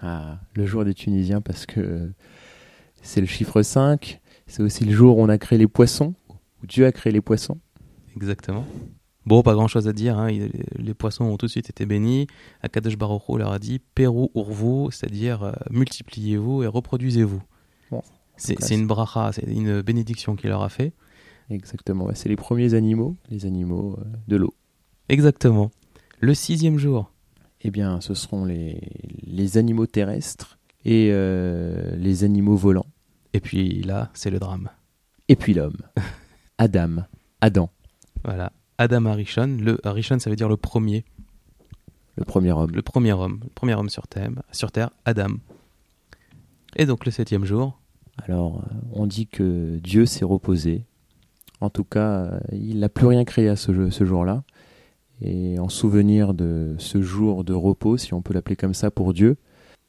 Ah, 0.00 0.38
le 0.54 0.64
jour 0.66 0.84
des 0.84 0.94
Tunisiens 0.94 1.40
parce 1.40 1.66
que 1.66 2.10
c'est 3.02 3.20
le 3.20 3.26
chiffre 3.26 3.62
5. 3.62 4.20
C'est 4.46 4.62
aussi 4.62 4.84
le 4.84 4.92
jour 4.92 5.18
où 5.18 5.22
on 5.22 5.28
a 5.28 5.38
créé 5.38 5.58
les 5.58 5.68
poissons, 5.68 6.14
où 6.62 6.66
Dieu 6.66 6.86
a 6.86 6.92
créé 6.92 7.12
les 7.12 7.20
poissons. 7.20 7.58
Exactement. 8.16 8.64
Bon, 9.24 9.42
pas 9.42 9.54
grand 9.54 9.68
chose 9.68 9.86
à 9.88 9.92
dire. 9.92 10.18
hein. 10.18 10.28
Les 10.76 10.94
poissons 10.94 11.24
ont 11.24 11.36
tout 11.36 11.46
de 11.46 11.50
suite 11.50 11.70
été 11.70 11.86
bénis. 11.86 12.26
Akadosh 12.60 12.96
Baruch 12.98 13.22
leur 13.38 13.52
a 13.52 13.58
dit 13.58 13.80
Peru 13.94 14.28
urvu, 14.34 14.90
c'est-à-dire 14.90 15.42
euh, 15.44 15.52
multipliez-vous 15.70 16.64
et 16.64 16.66
reproduisez-vous. 16.66 17.40
Bon, 17.90 18.02
c'est 18.42 18.74
une 18.74 18.86
bracha, 18.86 19.32
c'est 19.32 19.46
une 19.46 19.82
bénédiction 19.82 20.36
qu'il 20.36 20.50
leur 20.50 20.62
a 20.62 20.68
fait. 20.68 20.92
Exactement. 21.50 22.08
C'est 22.14 22.28
les 22.28 22.36
premiers 22.36 22.74
animaux, 22.74 23.16
les 23.30 23.46
animaux 23.46 23.96
euh, 24.00 24.04
de 24.28 24.36
l'eau. 24.36 24.54
Exactement. 25.08 25.70
Le 26.20 26.34
sixième 26.34 26.78
jour, 26.78 27.10
Eh 27.62 27.70
bien, 27.70 28.00
ce 28.00 28.14
seront 28.14 28.44
les, 28.44 28.80
les 29.24 29.58
animaux 29.58 29.86
terrestres 29.86 30.58
et 30.84 31.10
euh, 31.12 31.94
les 31.96 32.24
animaux 32.24 32.56
volants. 32.56 32.86
et 33.34 33.40
puis 33.40 33.82
là, 33.82 34.10
c'est 34.14 34.30
le 34.30 34.38
drame. 34.38 34.68
Et 35.28 35.36
puis 35.36 35.52
l'homme. 35.54 35.76
Adam. 36.58 37.04
Adam, 37.40 37.70
Voilà. 38.24 38.52
Adam 38.78 39.04
Arishon. 39.06 39.58
Le 39.60 39.78
Arishon, 39.86 40.18
ça 40.18 40.30
veut 40.30 40.36
dire 40.36 40.48
le 40.48 40.56
premier, 40.56 41.04
le 42.16 42.24
premier 42.24 42.52
homme. 42.52 42.70
le 42.72 42.82
premier 42.82 43.12
homme, 43.12 43.40
le 43.44 43.50
premier 43.50 43.74
homme 43.74 43.88
sur 43.90 44.06
terre, 44.08 44.30
sur 44.52 44.70
terre, 44.72 44.90
Adam. 45.04 45.34
Et 46.76 46.86
donc 46.86 47.04
le 47.04 47.10
septième 47.10 47.44
jour, 47.44 47.78
Alors, 48.18 48.58
euh, 48.58 48.74
on 48.92 49.06
dit 49.06 49.26
que 49.26 49.78
Dieu 49.78 50.06
s'est 50.06 50.24
reposé. 50.24 50.84
En 51.60 51.70
tout 51.70 51.84
cas, 51.84 52.24
euh, 52.24 52.40
il 52.52 52.80
n'a 52.80 52.88
plus 52.88 53.06
rien 53.06 53.24
créé 53.24 53.48
à 53.48 53.56
ce, 53.56 53.72
jour-là. 54.04 54.42
Et 55.20 55.58
en 55.58 55.68
souvenir 55.68 56.34
de 56.34 56.74
ce 56.78 57.00
jour 57.00 57.44
de 57.44 57.54
repos, 57.54 57.96
si 57.96 58.12
on 58.14 58.22
peut 58.22 58.34
l'appeler 58.34 58.56
comme 58.56 58.74
ça 58.74 58.90
pour 58.90 59.14
Dieu, 59.14 59.36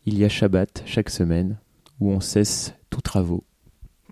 il 0.05 0.17
y 0.17 0.25
a 0.25 0.29
Shabbat 0.29 0.83
chaque 0.85 1.09
semaine 1.09 1.57
où 1.99 2.11
on 2.11 2.19
cesse 2.19 2.75
tous 2.89 3.01
travaux. 3.01 3.43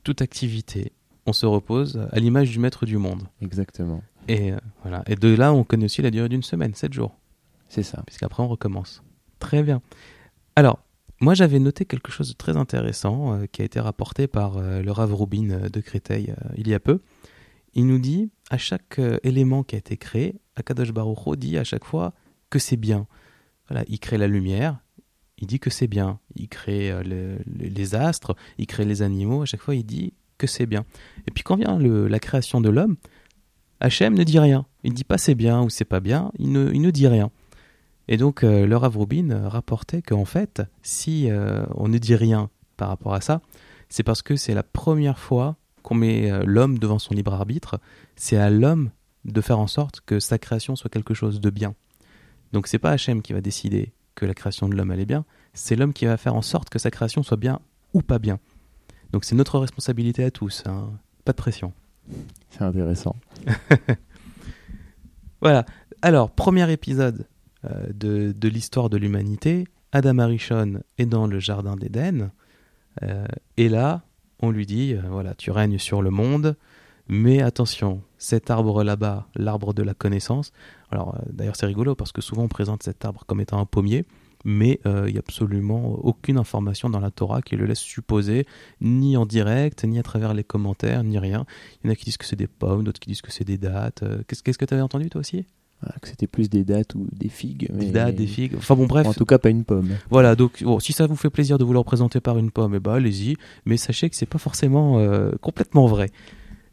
toute 0.03 0.21
activité, 0.21 0.93
on 1.27 1.33
se 1.33 1.45
repose 1.45 2.07
à 2.11 2.19
l'image 2.19 2.49
du 2.49 2.59
maître 2.59 2.85
du 2.85 2.97
monde. 2.97 3.23
Exactement. 3.41 4.01
Et 4.27 4.51
euh, 4.51 4.57
voilà. 4.81 5.03
Et 5.07 5.15
de 5.15 5.33
là, 5.35 5.53
on 5.53 5.63
connaît 5.63 5.85
aussi 5.85 6.01
la 6.01 6.11
durée 6.11 6.29
d'une 6.29 6.43
semaine, 6.43 6.73
7 6.73 6.93
jours, 6.93 7.15
C'est 7.67 7.83
ça. 7.83 8.01
puisqu'après 8.05 8.41
on 8.41 8.47
recommence. 8.47 9.03
Très 9.39 9.61
bien. 9.61 9.81
Alors, 10.55 10.79
moi 11.21 11.33
j'avais 11.35 11.59
noté 11.59 11.85
quelque 11.85 12.11
chose 12.11 12.29
de 12.29 12.33
très 12.33 12.57
intéressant 12.57 13.33
euh, 13.33 13.45
qui 13.45 13.61
a 13.61 13.65
été 13.65 13.79
rapporté 13.79 14.27
par 14.27 14.57
euh, 14.57 14.81
le 14.81 14.91
Rav 14.91 15.13
Rubin 15.13 15.49
euh, 15.51 15.69
de 15.69 15.79
Créteil 15.79 16.33
il 16.57 16.67
y 16.67 16.73
a 16.73 16.79
peu. 16.79 17.01
Il 17.73 17.87
nous 17.87 17.99
dit, 17.99 18.29
à 18.49 18.57
chaque 18.57 18.99
élément 19.23 19.63
qui 19.63 19.75
a 19.75 19.77
été 19.77 19.95
créé, 19.95 20.41
Akadosh 20.57 20.91
Baruch 20.91 21.25
Hu 21.25 21.37
dit 21.37 21.57
à 21.57 21.63
chaque 21.63 21.85
fois 21.85 22.13
que 22.49 22.59
c'est 22.59 22.75
bien. 22.75 23.07
Voilà, 23.69 23.85
il 23.87 23.97
crée 23.97 24.17
la 24.17 24.27
lumière, 24.27 24.79
il 25.37 25.47
dit 25.47 25.59
que 25.59 25.69
c'est 25.69 25.87
bien. 25.87 26.19
Il 26.35 26.49
crée 26.49 26.91
le- 27.05 27.37
le- 27.37 27.69
les 27.69 27.95
astres, 27.95 28.35
il 28.57 28.67
crée 28.67 28.83
les 28.83 29.01
animaux, 29.03 29.43
à 29.43 29.45
chaque 29.45 29.61
fois 29.61 29.73
il 29.75 29.85
dit 29.85 30.13
que 30.37 30.47
c'est 30.47 30.65
bien. 30.65 30.83
Et 31.27 31.31
puis 31.31 31.43
quand 31.43 31.55
vient 31.55 31.79
la 31.79 32.19
création 32.19 32.59
de 32.59 32.67
l'homme, 32.69 32.97
Hachem 33.79 34.15
ne 34.15 34.23
dit 34.25 34.37
rien. 34.39 34.65
Il 34.83 34.91
ne 34.91 34.95
dit 34.97 35.05
pas 35.05 35.17
c'est 35.17 35.35
bien 35.35 35.61
ou 35.61 35.69
c'est 35.69 35.85
pas 35.85 36.01
bien, 36.01 36.29
il 36.39 36.51
ne 36.51 36.91
dit 36.91 37.07
rien. 37.07 37.31
Et 38.11 38.17
donc, 38.17 38.43
euh, 38.43 38.67
le 38.67 38.75
Rav 38.75 38.97
Rubin 38.97 39.47
rapportait 39.47 40.01
qu'en 40.01 40.25
fait, 40.25 40.61
si 40.83 41.31
euh, 41.31 41.63
on 41.75 41.87
ne 41.87 41.97
dit 41.97 42.13
rien 42.13 42.49
par 42.75 42.89
rapport 42.89 43.13
à 43.13 43.21
ça, 43.21 43.39
c'est 43.87 44.03
parce 44.03 44.21
que 44.21 44.35
c'est 44.35 44.53
la 44.53 44.63
première 44.63 45.17
fois 45.17 45.55
qu'on 45.81 45.95
met 45.95 46.29
euh, 46.29 46.43
l'homme 46.45 46.77
devant 46.77 46.99
son 46.99 47.13
libre 47.13 47.33
arbitre. 47.33 47.79
C'est 48.17 48.35
à 48.35 48.49
l'homme 48.49 48.91
de 49.23 49.39
faire 49.39 49.59
en 49.59 49.67
sorte 49.67 50.01
que 50.01 50.19
sa 50.19 50.37
création 50.37 50.75
soit 50.75 50.89
quelque 50.89 51.13
chose 51.13 51.39
de 51.39 51.49
bien. 51.49 51.73
Donc, 52.51 52.67
c'est 52.67 52.79
pas 52.79 52.91
Hachem 52.91 53.21
qui 53.21 53.31
va 53.31 53.39
décider 53.39 53.93
que 54.15 54.25
la 54.25 54.33
création 54.33 54.67
de 54.67 54.75
l'homme 54.75 54.91
elle 54.91 54.99
est 54.99 55.05
bien, 55.05 55.23
c'est 55.53 55.77
l'homme 55.77 55.93
qui 55.93 56.05
va 56.05 56.17
faire 56.17 56.35
en 56.35 56.41
sorte 56.41 56.69
que 56.69 56.79
sa 56.79 56.91
création 56.91 57.23
soit 57.23 57.37
bien 57.37 57.61
ou 57.93 58.01
pas 58.01 58.19
bien. 58.19 58.39
Donc, 59.13 59.23
c'est 59.23 59.35
notre 59.35 59.57
responsabilité 59.57 60.25
à 60.25 60.31
tous. 60.31 60.63
hein. 60.65 60.91
Pas 61.23 61.31
de 61.31 61.37
pression. 61.37 61.71
C'est 62.49 62.63
intéressant. 62.63 63.15
Voilà. 65.41 65.65
Alors, 66.03 66.29
premier 66.29 66.71
épisode 66.71 67.25
de, 67.63 68.31
de 68.31 68.49
l'histoire 68.49 68.89
de 68.89 68.97
l'humanité. 68.97 69.65
Adam 69.91 70.19
Arishon 70.19 70.81
est 70.97 71.05
dans 71.05 71.27
le 71.27 71.39
jardin 71.39 71.75
d'Éden. 71.75 72.31
Euh, 73.03 73.25
et 73.57 73.69
là, 73.69 74.03
on 74.39 74.51
lui 74.51 74.65
dit, 74.65 74.93
euh, 74.93 75.01
voilà, 75.09 75.35
tu 75.35 75.51
règnes 75.51 75.77
sur 75.77 76.01
le 76.01 76.09
monde, 76.09 76.55
mais 77.07 77.41
attention, 77.41 78.01
cet 78.17 78.49
arbre 78.49 78.83
là-bas, 78.83 79.27
l'arbre 79.35 79.73
de 79.73 79.83
la 79.83 79.93
connaissance. 79.93 80.51
Alors, 80.91 81.15
euh, 81.15 81.19
d'ailleurs, 81.31 81.55
c'est 81.55 81.65
rigolo 81.65 81.95
parce 81.95 82.11
que 82.11 82.21
souvent 82.21 82.43
on 82.43 82.47
présente 82.47 82.83
cet 82.83 83.05
arbre 83.05 83.23
comme 83.25 83.41
étant 83.41 83.59
un 83.59 83.65
pommier, 83.65 84.05
mais 84.43 84.79
euh, 84.85 85.05
il 85.07 85.11
n'y 85.11 85.19
a 85.19 85.19
absolument 85.19 85.93
aucune 86.03 86.37
information 86.37 86.89
dans 86.89 86.99
la 86.99 87.11
Torah 87.11 87.41
qui 87.41 87.55
le 87.55 87.65
laisse 87.65 87.79
supposer, 87.79 88.47
ni 88.79 89.15
en 89.15 89.25
direct, 89.25 89.83
ni 89.83 89.99
à 89.99 90.03
travers 90.03 90.33
les 90.33 90.43
commentaires, 90.43 91.03
ni 91.03 91.19
rien. 91.19 91.45
Il 91.83 91.87
y 91.87 91.89
en 91.89 91.93
a 91.93 91.95
qui 91.95 92.05
disent 92.05 92.17
que 92.17 92.25
c'est 92.25 92.35
des 92.35 92.47
pommes, 92.47 92.83
d'autres 92.83 92.99
qui 92.99 93.09
disent 93.09 93.21
que 93.21 93.31
c'est 93.31 93.43
des 93.43 93.57
dates. 93.57 94.03
Euh, 94.03 94.23
qu'est-ce 94.27 94.57
que 94.57 94.65
tu 94.65 94.73
avais 94.73 94.83
entendu 94.83 95.09
toi 95.09 95.19
aussi? 95.19 95.45
Voilà, 95.81 95.95
que 95.99 96.07
c'était 96.07 96.27
plus 96.27 96.49
des 96.49 96.63
dates 96.63 96.93
ou 96.95 97.07
des 97.11 97.29
figues. 97.29 97.69
Mais... 97.73 97.85
Des 97.85 97.91
dates, 97.91 98.15
des 98.15 98.27
figues. 98.27 98.53
Enfin 98.57 98.75
bon, 98.75 98.85
bref. 98.85 99.07
En 99.07 99.13
tout 99.13 99.25
cas, 99.25 99.39
pas 99.39 99.49
une 99.49 99.63
pomme. 99.63 99.89
Voilà, 100.09 100.35
donc 100.35 100.63
bon, 100.63 100.79
si 100.79 100.93
ça 100.93 101.07
vous 101.07 101.15
fait 101.15 101.29
plaisir 101.29 101.57
de 101.57 101.63
vous 101.63 101.73
le 101.73 101.79
représenter 101.79 102.19
par 102.19 102.37
une 102.37 102.51
pomme, 102.51 102.75
eh 102.75 102.79
ben, 102.79 102.93
allez-y, 102.93 103.35
mais 103.65 103.77
sachez 103.77 104.09
que 104.09 104.15
c'est 104.15 104.27
pas 104.27 104.37
forcément 104.37 104.99
euh, 104.99 105.31
complètement 105.41 105.87
vrai. 105.87 106.11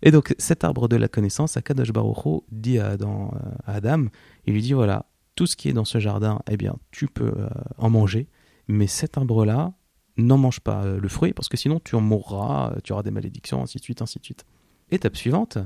Et 0.03 0.11
donc 0.11 0.35
cet 0.39 0.63
arbre 0.63 0.89
de 0.89 0.97
la 0.97 1.09
connaissance, 1.09 1.57
Akadosh 1.57 1.93
Baruch 1.93 2.25
Hu 2.25 2.41
dit 2.53 2.79
à, 2.79 2.91
Adam, 2.91 3.33
euh, 3.35 3.51
à 3.67 3.75
Adam, 3.77 4.07
il 4.47 4.53
lui 4.53 4.63
dit 4.63 4.75
voilà, 4.75 5.07
tout 5.35 5.47
ce 5.47 5.57
qui 5.57 5.69
est 5.69 5.73
dans 5.73 5.87
ce 5.87 5.99
jardin, 5.99 6.41
eh 6.51 6.57
bien, 6.57 6.77
tu 6.91 7.07
peux 7.07 7.33
euh, 7.37 7.49
en 7.79 7.91
manger, 7.91 8.29
mais 8.69 8.87
cet 8.87 9.17
arbre-là, 9.17 9.73
n'en 10.19 10.37
mange 10.37 10.61
pas 10.61 10.85
le 10.85 11.09
fruit, 11.09 11.33
parce 11.33 11.49
que 11.49 11.57
sinon 11.57 11.81
tu 11.83 11.95
en 11.95 12.01
mourras, 12.01 12.75
tu 12.83 12.93
auras 12.93 13.05
des 13.05 13.13
malédictions, 13.13 13.63
ainsi 13.63 13.79
de 13.79 13.83
suite, 13.83 14.03
ainsi 14.03 14.19
de 14.19 14.25
suite. 14.25 14.45
Étape 14.91 15.17
suivante, 15.17 15.59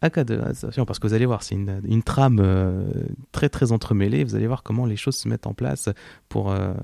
parce 0.00 0.98
que 0.98 1.06
vous 1.06 1.14
allez 1.14 1.26
voir, 1.26 1.42
c'est 1.42 1.54
une, 1.54 1.80
une 1.84 2.02
trame 2.02 2.38
euh, 2.40 2.84
très 3.32 3.48
très 3.48 3.72
entremêlée, 3.72 4.24
vous 4.24 4.34
allez 4.34 4.46
voir 4.46 4.62
comment 4.62 4.86
les 4.86 4.96
choses 4.96 5.16
se 5.16 5.28
mettent 5.28 5.46
en 5.46 5.54
place 5.54 5.88
pour, 6.28 6.50
euh, 6.52 6.74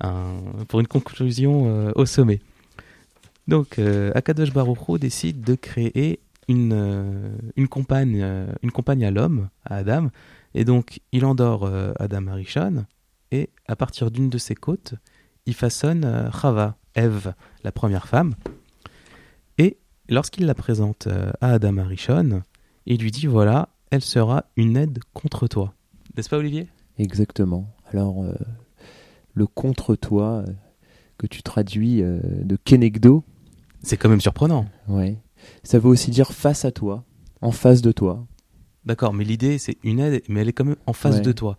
un- 0.00 0.40
pour 0.68 0.80
une 0.80 0.86
conclusion 0.88 1.66
euh, 1.68 1.92
au 1.94 2.06
sommet. 2.06 2.40
Donc, 3.48 3.78
euh, 3.78 4.10
Akadosh 4.14 4.52
Baruch 4.52 4.98
décide 4.98 5.42
de 5.42 5.54
créer 5.54 6.18
une, 6.48 6.72
euh, 6.72 7.28
une, 7.56 7.68
compagne, 7.68 8.20
euh, 8.22 8.46
une 8.62 8.72
compagne 8.72 9.04
à 9.04 9.10
l'homme, 9.10 9.48
à 9.64 9.76
Adam, 9.76 10.08
et 10.54 10.64
donc 10.64 11.00
il 11.12 11.24
endort 11.24 11.70
Adam 12.00 12.26
Arishon, 12.28 12.86
et 13.30 13.50
à 13.68 13.76
partir 13.76 14.10
d'une 14.10 14.30
de 14.30 14.38
ses 14.38 14.54
côtes, 14.54 14.94
il 15.44 15.54
façonne 15.54 16.30
Chava, 16.40 16.76
Ève, 16.94 17.34
la 17.62 17.72
première 17.72 18.08
femme, 18.08 18.34
lorsqu'il 20.08 20.46
la 20.46 20.54
présente 20.54 21.06
euh, 21.06 21.30
à 21.40 21.52
Adam 21.52 21.78
Arishon, 21.78 22.42
il 22.86 23.00
lui 23.00 23.10
dit 23.10 23.26
voilà, 23.26 23.68
elle 23.90 24.02
sera 24.02 24.44
une 24.56 24.76
aide 24.76 24.98
contre 25.14 25.46
toi. 25.48 25.74
N'est-ce 26.16 26.28
pas, 26.28 26.38
Olivier? 26.38 26.68
Exactement. 26.98 27.68
Alors, 27.92 28.22
euh, 28.24 28.32
le 29.34 29.46
contre-toi 29.46 30.44
euh, 30.46 30.52
que 31.18 31.26
tu 31.26 31.42
traduis 31.42 32.02
euh, 32.02 32.18
de 32.42 32.56
Kenegdo, 32.56 33.22
C'est 33.82 33.96
quand 33.96 34.08
même 34.08 34.20
surprenant. 34.20 34.66
ouais, 34.88 35.18
ça 35.62 35.78
veut 35.78 35.88
aussi 35.88 36.10
dire 36.10 36.32
face 36.32 36.64
à 36.64 36.72
toi, 36.72 37.04
en 37.42 37.52
face 37.52 37.82
de 37.82 37.92
toi. 37.92 38.26
D'accord, 38.84 39.12
mais 39.12 39.24
l'idée, 39.24 39.58
c'est 39.58 39.76
une 39.84 40.00
aide, 40.00 40.22
mais 40.28 40.40
elle 40.40 40.48
est 40.48 40.52
quand 40.52 40.64
même 40.64 40.76
en 40.86 40.92
face 40.92 41.16
Ouais. 41.16 41.20
de 41.22 41.32
toi. 41.32 41.56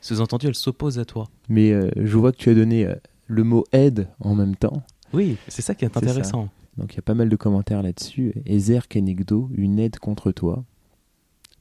Sous-entendu, 0.00 0.46
elle 0.46 0.54
s'oppose 0.54 0.98
à 0.98 1.04
toi. 1.04 1.28
Mais 1.48 1.72
je 1.96 2.16
vois 2.16 2.30
que 2.30 2.36
tu 2.36 2.50
as 2.50 2.54
donné 2.54 2.86
le 3.26 3.42
mot 3.42 3.64
aide 3.72 4.08
en 4.20 4.34
même 4.34 4.54
temps. 4.54 4.82
Oui, 5.12 5.36
c'est 5.48 5.62
ça 5.62 5.74
qui 5.74 5.84
est 5.84 5.96
intéressant. 5.96 6.48
Donc 6.78 6.94
il 6.94 6.96
y 6.96 7.00
a 7.00 7.02
pas 7.02 7.14
mal 7.14 7.28
de 7.28 7.36
commentaires 7.36 7.82
là-dessus. 7.82 8.32
Ezer 8.46 8.88
Kenegdo, 8.88 9.50
une 9.54 9.78
aide 9.78 9.98
contre 9.98 10.32
toi. 10.32 10.64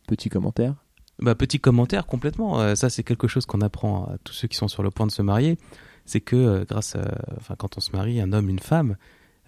Petit 0.08 0.30
commentaire. 0.30 0.76
Bah, 1.20 1.36
petit 1.36 1.60
commentaire 1.60 2.06
complètement. 2.06 2.62
euh, 2.62 2.76
ça, 2.76 2.90
c'est 2.90 3.04
quelque 3.04 3.28
chose 3.28 3.46
qu'on 3.46 3.62
apprend 3.62 4.06
à 4.06 4.18
tous 4.24 4.34
ceux 4.34 4.48
qui 4.48 4.56
sont 4.56 4.68
sur 4.68 4.84
le 4.84 4.92
point 4.92 5.08
de 5.08 5.12
se 5.12 5.24
marier. 5.24 5.58
C'est 6.06 6.22
que 6.22 6.36
euh, 6.36 6.66
grâce, 6.66 6.96
à, 6.96 7.02
enfin, 7.38 7.56
quand 7.58 7.78
on 7.78 7.82
se 7.82 7.92
marie, 7.92 8.22
un 8.22 8.32
homme, 8.32 8.50
une 8.50 8.60
femme, 8.60 8.96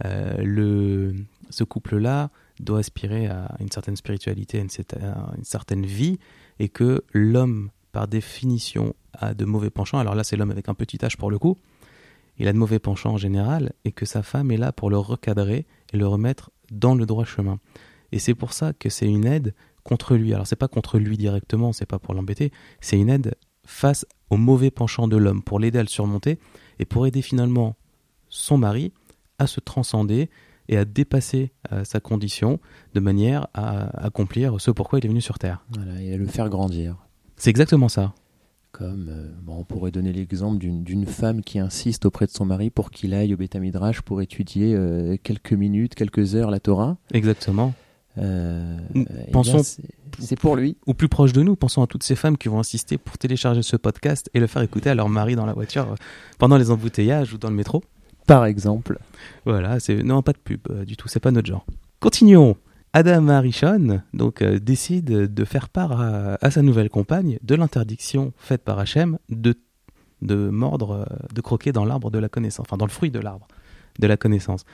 euh, 0.04 0.36
le, 0.42 1.14
ce 1.50 1.64
couple-là 1.64 2.32
doit 2.60 2.80
aspirer 2.80 3.28
à 3.28 3.56
une 3.60 3.72
certaine 3.72 3.96
spiritualité, 3.96 4.60
une, 4.60 4.70
à 5.02 5.34
une 5.38 5.44
certaine 5.44 5.86
vie, 5.86 6.18
et 6.58 6.68
que 6.68 7.04
l'homme, 7.14 7.70
par 7.92 8.08
définition, 8.08 8.96
a 9.14 9.34
de 9.34 9.46
mauvais 9.46 9.70
penchants. 9.70 10.00
Alors 10.00 10.16
là, 10.16 10.24
c'est 10.24 10.36
l'homme 10.36 10.52
avec 10.52 10.68
un 10.68 10.74
petit 10.74 10.98
H 10.98 11.16
pour 11.16 11.30
le 11.30 11.38
coup. 11.38 11.58
Il 12.39 12.48
a 12.48 12.53
de 12.53 12.58
mauvais 12.58 12.79
penchants 12.79 13.13
en 13.13 13.17
général, 13.17 13.74
et 13.86 13.91
que 13.91 14.05
sa 14.05 14.24
femme 14.24 14.51
est 14.51 14.58
là 14.58 14.72
pour 14.72 14.89
le 14.89 14.98
recadrer 14.98 15.65
et 15.93 15.98
le 15.98 16.08
remettre 16.08 16.51
dans 16.72 16.96
le 16.96 17.05
droit 17.05 17.25
chemin. 17.25 17.60
Et 18.12 18.19
c'est 18.19 18.34
pour 18.34 18.53
ça 18.53 18.74
que 18.74 18.89
c'est 18.89 19.08
une 19.08 19.25
aide 19.25 19.53
contre 19.84 20.15
lui. 20.15 20.34
Alors 20.34 20.48
c'est 20.48 20.55
pas 20.55 20.67
contre 20.67 20.98
lui 20.98 21.17
directement, 21.17 21.74
c'est 21.74 21.86
pas 21.86 22.00
pour 22.00 22.13
l'embêter, 22.13 22.51
c'est 22.81 22.98
une 22.98 23.10
aide 23.10 23.36
face 23.65 24.05
au 24.29 24.38
mauvais 24.38 24.72
penchant 24.72 25.08
de 25.08 25.17
l'homme, 25.17 25.43
pour 25.43 25.60
l'aider 25.60 25.79
à 25.79 25.84
le 25.84 25.88
surmonter 25.88 26.39
et 26.79 26.86
pour 26.86 27.05
aider 27.05 27.22
finalement 27.22 27.75
son 28.29 28.58
mari 28.58 28.93
à 29.38 29.48
se 29.48 29.60
transcender 29.60 30.29
et 30.67 30.77
à 30.77 30.86
dépasser 30.86 31.51
euh, 31.72 31.84
sa 31.84 32.00
condition 32.00 32.60
de 32.93 33.00
manière 33.00 33.48
à 33.53 34.05
accomplir 34.05 34.62
ce 34.62 34.72
pourquoi 34.72 35.00
il 35.00 35.05
est 35.05 35.10
venu 35.10 35.22
sur 35.22 35.39
Terre. 35.39 35.65
Voilà, 35.75 36.00
et 36.01 36.13
à 36.13 36.17
le 36.17 36.27
faire 36.27 36.50
grandir. 36.50 36.96
C'est 37.38 37.50
exactement 37.50 37.89
ça. 37.89 38.13
Comme 38.79 39.09
euh, 39.09 39.27
bon, 39.43 39.57
on 39.59 39.63
pourrait 39.65 39.91
donner 39.91 40.13
l'exemple 40.13 40.57
d'une 40.57 41.05
femme 41.05 41.41
qui 41.41 41.59
insiste 41.59 42.05
auprès 42.05 42.25
de 42.27 42.31
son 42.31 42.45
mari 42.45 42.69
pour 42.69 42.91
qu'il 42.91 43.13
aille 43.13 43.33
au 43.33 43.38
Beth 43.38 43.55
Midrash 43.57 44.01
pour 44.01 44.21
étudier 44.21 44.74
euh, 44.74 45.17
quelques 45.21 45.51
minutes, 45.51 45.95
quelques 45.95 46.33
heures 46.36 46.50
la 46.50 46.62
Torah. 46.62 46.95
Exactement. 47.13 47.74
Euh, 48.17 48.77
eh 48.95 49.31
pensons- 49.31 49.63
c'est- 50.17 50.36
pour 50.39 50.55
lui. 50.55 50.77
Ou 50.88 50.93
plus 50.93 51.09
proche 51.09 51.33
de 51.33 51.43
nous, 51.43 51.57
pensons 51.57 51.81
à 51.83 51.88
toutes 51.88 52.03
ces 52.03 52.15
femmes 52.15 52.38
qui 52.38 52.48
vont 52.48 52.59
insister 52.59 52.98
pour 52.98 53.17
télécharger 53.17 53.63
ce 53.63 53.75
podcast 53.75 54.29
et 54.33 54.39
le 54.39 54.48
faire 54.48 54.62
écouter 54.62 54.89
à 54.89 54.95
leur 54.95 55.09
mari 55.09 55.36
dans 55.36 55.45
la 55.45 55.53
voiture 55.53 55.95
pendant 56.38 56.55
les 56.57 56.71
embouteillages 56.71 57.33
ou 57.33 57.38
dans 57.38 57.50
le 57.50 57.55
métro. 57.55 57.83
Par 58.27 58.45
exemple, 58.45 58.98
Voilà, 59.45 59.79
c'est 59.81 60.03
non 60.03 60.21
pas 60.21 60.31
de 60.33 60.38
pub 60.38 60.62
du 60.86 60.95
tout, 60.95 61.07
c'est 61.09 61.19
pas 61.19 61.31
notre 61.31 61.48
genre. 61.48 61.65
Continuons. 62.00 62.55
Adam 62.93 63.27
Arishon 63.27 64.01
donc 64.13 64.41
euh, 64.41 64.60
décide 64.60 65.05
de 65.05 65.46
faire 65.46 65.69
part 65.69 66.01
à, 66.01 66.51
sa 66.51 66.62
nouvelle 66.62 66.89
compagne 66.89 67.38
de 67.43 67.55
l'interdiction 67.55 68.34
faite 68.38 68.63
par 68.63 68.79
Hachem 68.79 69.19
de 69.29 69.53
de 70.22 70.50
mordre, 70.50 70.91
euh, 70.91 71.05
de 71.34 71.41
croquer 71.41 71.72
dans 71.72 71.86
l'arbre 71.86 72.12
de 72.12 72.19
la 72.19 72.29
connaissance, 72.29 72.65
enfin 72.67 72.77
dans 72.77 72.86
le 72.86 72.91
fruit 72.91 73.12
de 73.12 73.19
l'arbre 73.19 73.48
de 74.00 74.08
la 74.08 74.17
connaissance. 74.17 74.65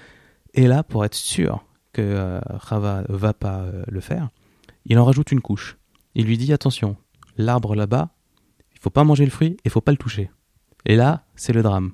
Et 0.53 0.67
là, 0.67 0.83
pour 0.83 1.05
être 1.05 1.15
sûr 1.15 1.65
que 1.93 2.01
euh, 2.01 2.39
Chava 2.67 3.03
va 3.09 3.33
pas 3.33 3.61
euh, 3.61 3.83
le 3.87 3.99
faire, 3.99 4.29
il 4.85 4.97
en 4.99 5.05
rajoute 5.05 5.31
une 5.31 5.41
couche. 5.41 5.77
Il 6.13 6.25
lui 6.25 6.37
dit 6.37 6.53
attention, 6.53 6.95
l'arbre 7.37 7.75
là-bas, 7.75 8.09
il 8.73 8.79
faut 8.79 8.89
pas 8.89 9.03
manger 9.03 9.25
le 9.25 9.31
fruit, 9.31 9.57
il 9.65 9.71
faut 9.71 9.81
pas 9.81 9.91
le 9.91 9.97
toucher. 9.97 10.31
Et 10.85 10.95
là, 10.95 11.25
c'est 11.35 11.53
le 11.53 11.63
drame 11.63 11.93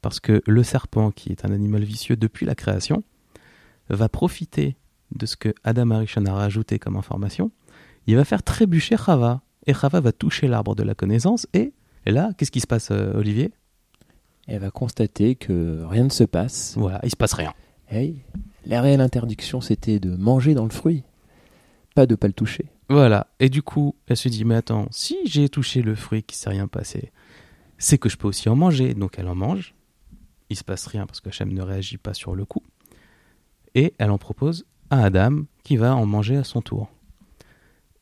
parce 0.00 0.20
que 0.20 0.42
le 0.46 0.62
serpent, 0.62 1.10
qui 1.10 1.30
est 1.30 1.46
un 1.46 1.52
animal 1.52 1.82
vicieux 1.82 2.16
depuis 2.16 2.44
la 2.44 2.54
création, 2.54 3.02
va 3.88 4.10
profiter 4.10 4.76
de 5.14 5.26
ce 5.26 5.36
que 5.36 5.54
Adam 5.64 5.90
Arishon 5.90 6.26
a 6.26 6.32
rajouté 6.32 6.78
comme 6.78 6.96
information. 6.96 7.50
Il 8.06 8.16
va 8.16 8.24
faire 8.24 8.42
trébucher 8.42 8.96
Chava, 8.96 9.42
et 9.66 9.74
Chava 9.74 10.00
va 10.00 10.12
toucher 10.12 10.46
l'arbre 10.46 10.74
de 10.74 10.82
la 10.82 10.94
connaissance, 10.94 11.46
et, 11.54 11.72
et 12.06 12.10
là, 12.10 12.30
qu'est-ce 12.36 12.50
qui 12.50 12.60
se 12.60 12.66
passe, 12.66 12.90
euh, 12.90 13.14
Olivier? 13.14 13.52
Elle 14.46 14.60
va 14.60 14.70
constater 14.70 15.36
que 15.36 15.82
rien 15.84 16.04
ne 16.04 16.10
se 16.10 16.24
passe. 16.24 16.74
Voilà, 16.76 17.00
il 17.02 17.10
se 17.10 17.16
passe 17.16 17.32
rien. 17.32 17.54
Hey, 17.88 18.22
la 18.66 18.82
réelle 18.82 19.00
interdiction, 19.00 19.60
c'était 19.60 20.00
de 20.00 20.14
manger 20.16 20.54
dans 20.54 20.64
le 20.64 20.70
fruit, 20.70 21.02
pas 21.94 22.06
de 22.06 22.14
pas 22.14 22.26
le 22.26 22.32
toucher. 22.32 22.66
Voilà, 22.90 23.28
et 23.40 23.48
du 23.48 23.62
coup, 23.62 23.94
elle 24.06 24.18
se 24.18 24.28
dit, 24.28 24.44
mais 24.44 24.56
attends, 24.56 24.86
si 24.90 25.16
j'ai 25.24 25.48
touché 25.48 25.80
le 25.80 25.94
fruit 25.94 26.22
qui 26.22 26.36
s'est 26.36 26.50
rien 26.50 26.66
passé, 26.66 27.10
c'est 27.78 27.98
que 27.98 28.08
je 28.08 28.16
peux 28.16 28.28
aussi 28.28 28.48
en 28.48 28.56
manger, 28.56 28.94
donc 28.94 29.18
elle 29.18 29.28
en 29.28 29.34
mange. 29.34 29.74
Il 30.50 30.56
se 30.56 30.64
passe 30.64 30.86
rien 30.86 31.06
parce 31.06 31.20
que 31.20 31.30
Hachem 31.30 31.52
ne 31.52 31.62
réagit 31.62 31.96
pas 31.96 32.12
sur 32.12 32.34
le 32.34 32.44
coup. 32.44 32.62
Et 33.74 33.94
elle 33.98 34.10
en 34.10 34.18
propose 34.18 34.66
à 34.90 35.04
Adam 35.04 35.42
qui 35.62 35.76
va 35.76 35.94
en 35.96 36.06
manger 36.06 36.36
à 36.36 36.44
son 36.44 36.60
tour. 36.60 36.88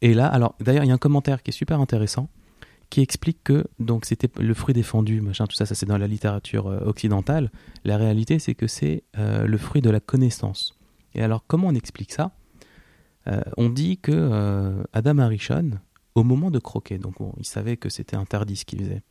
Et 0.01 0.15
là, 0.15 0.27
alors 0.27 0.55
d'ailleurs, 0.61 0.85
il 0.85 0.89
y 0.89 0.91
a 0.91 0.95
un 0.95 0.99
commentaire 0.99 1.43
qui 1.43 1.51
est 1.51 1.55
super 1.55 1.81
intéressant 1.81 2.29
qui 2.91 3.01
explique 3.01 3.39
que 3.43 3.65
donc 3.79 4.05
c'était 4.05 4.29
le 4.39 4.53
fruit 4.53 4.75
défendu, 4.75 5.23
machin, 5.23 5.47
tout 5.47 5.57
ça, 5.57 5.65
ça 5.65 5.75
c'est 5.75 5.87
dans 5.87 5.97
la 5.97 6.07
littérature 6.07 6.67
euh, 6.67 6.81
occidentale. 6.85 7.51
La 7.85 7.97
réalité, 7.97 8.39
c'est 8.39 8.55
que 8.55 8.67
c'est 8.67 9.03
euh, 9.17 9.47
le 9.47 9.57
fruit 9.57 9.81
de 9.81 9.89
la 9.89 9.99
connaissance. 9.99 10.79
Et 11.15 11.23
alors, 11.23 11.45
comment 11.47 11.69
on 11.69 11.75
explique 11.75 12.13
ça? 12.13 12.33
Euh, 13.29 13.41
On 13.57 13.69
dit 13.69 13.99
que 13.99 14.13
euh, 14.13 14.83
Adam 14.93 15.19
Arishon 15.19 15.79
au 16.15 16.25
moment 16.25 16.51
de 16.51 16.59
croquer. 16.59 16.99
Donc 16.99 17.15
il 17.39 17.47
savait 17.47 17.77
que 17.77 17.89
c'était 17.89 18.17
interdit 18.17 18.57
ce 18.57 18.65
qu'il 18.65 18.81
faisait. 18.81 19.03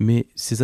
Mais 0.00 0.26
ses, 0.34 0.62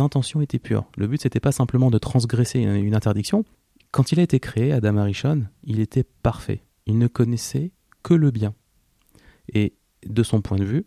intentions 0.00 0.40
étaient 0.40 0.58
pures. 0.58 0.84
Le 0.96 1.06
but, 1.06 1.22
c'était 1.22 1.40
pas 1.40 1.52
simplement 1.52 1.90
de 1.90 1.98
transgresser 1.98 2.60
une, 2.60 2.94
interdiction. 2.94 3.44
Quand 3.92 4.10
il 4.10 4.18
a 4.18 4.22
été 4.22 4.40
créé, 4.40 4.72
Adam 4.72 4.96
Arishon, 4.96 5.44
il 5.64 5.78
était 5.78 6.04
parfait. 6.22 6.64
Il 6.86 6.98
ne 6.98 7.06
connaissait 7.06 7.72
que 8.02 8.14
le 8.14 8.30
bien. 8.30 8.54
Et 9.52 9.74
de 10.06 10.22
son 10.22 10.40
point 10.40 10.56
de 10.56 10.64
vue, 10.64 10.86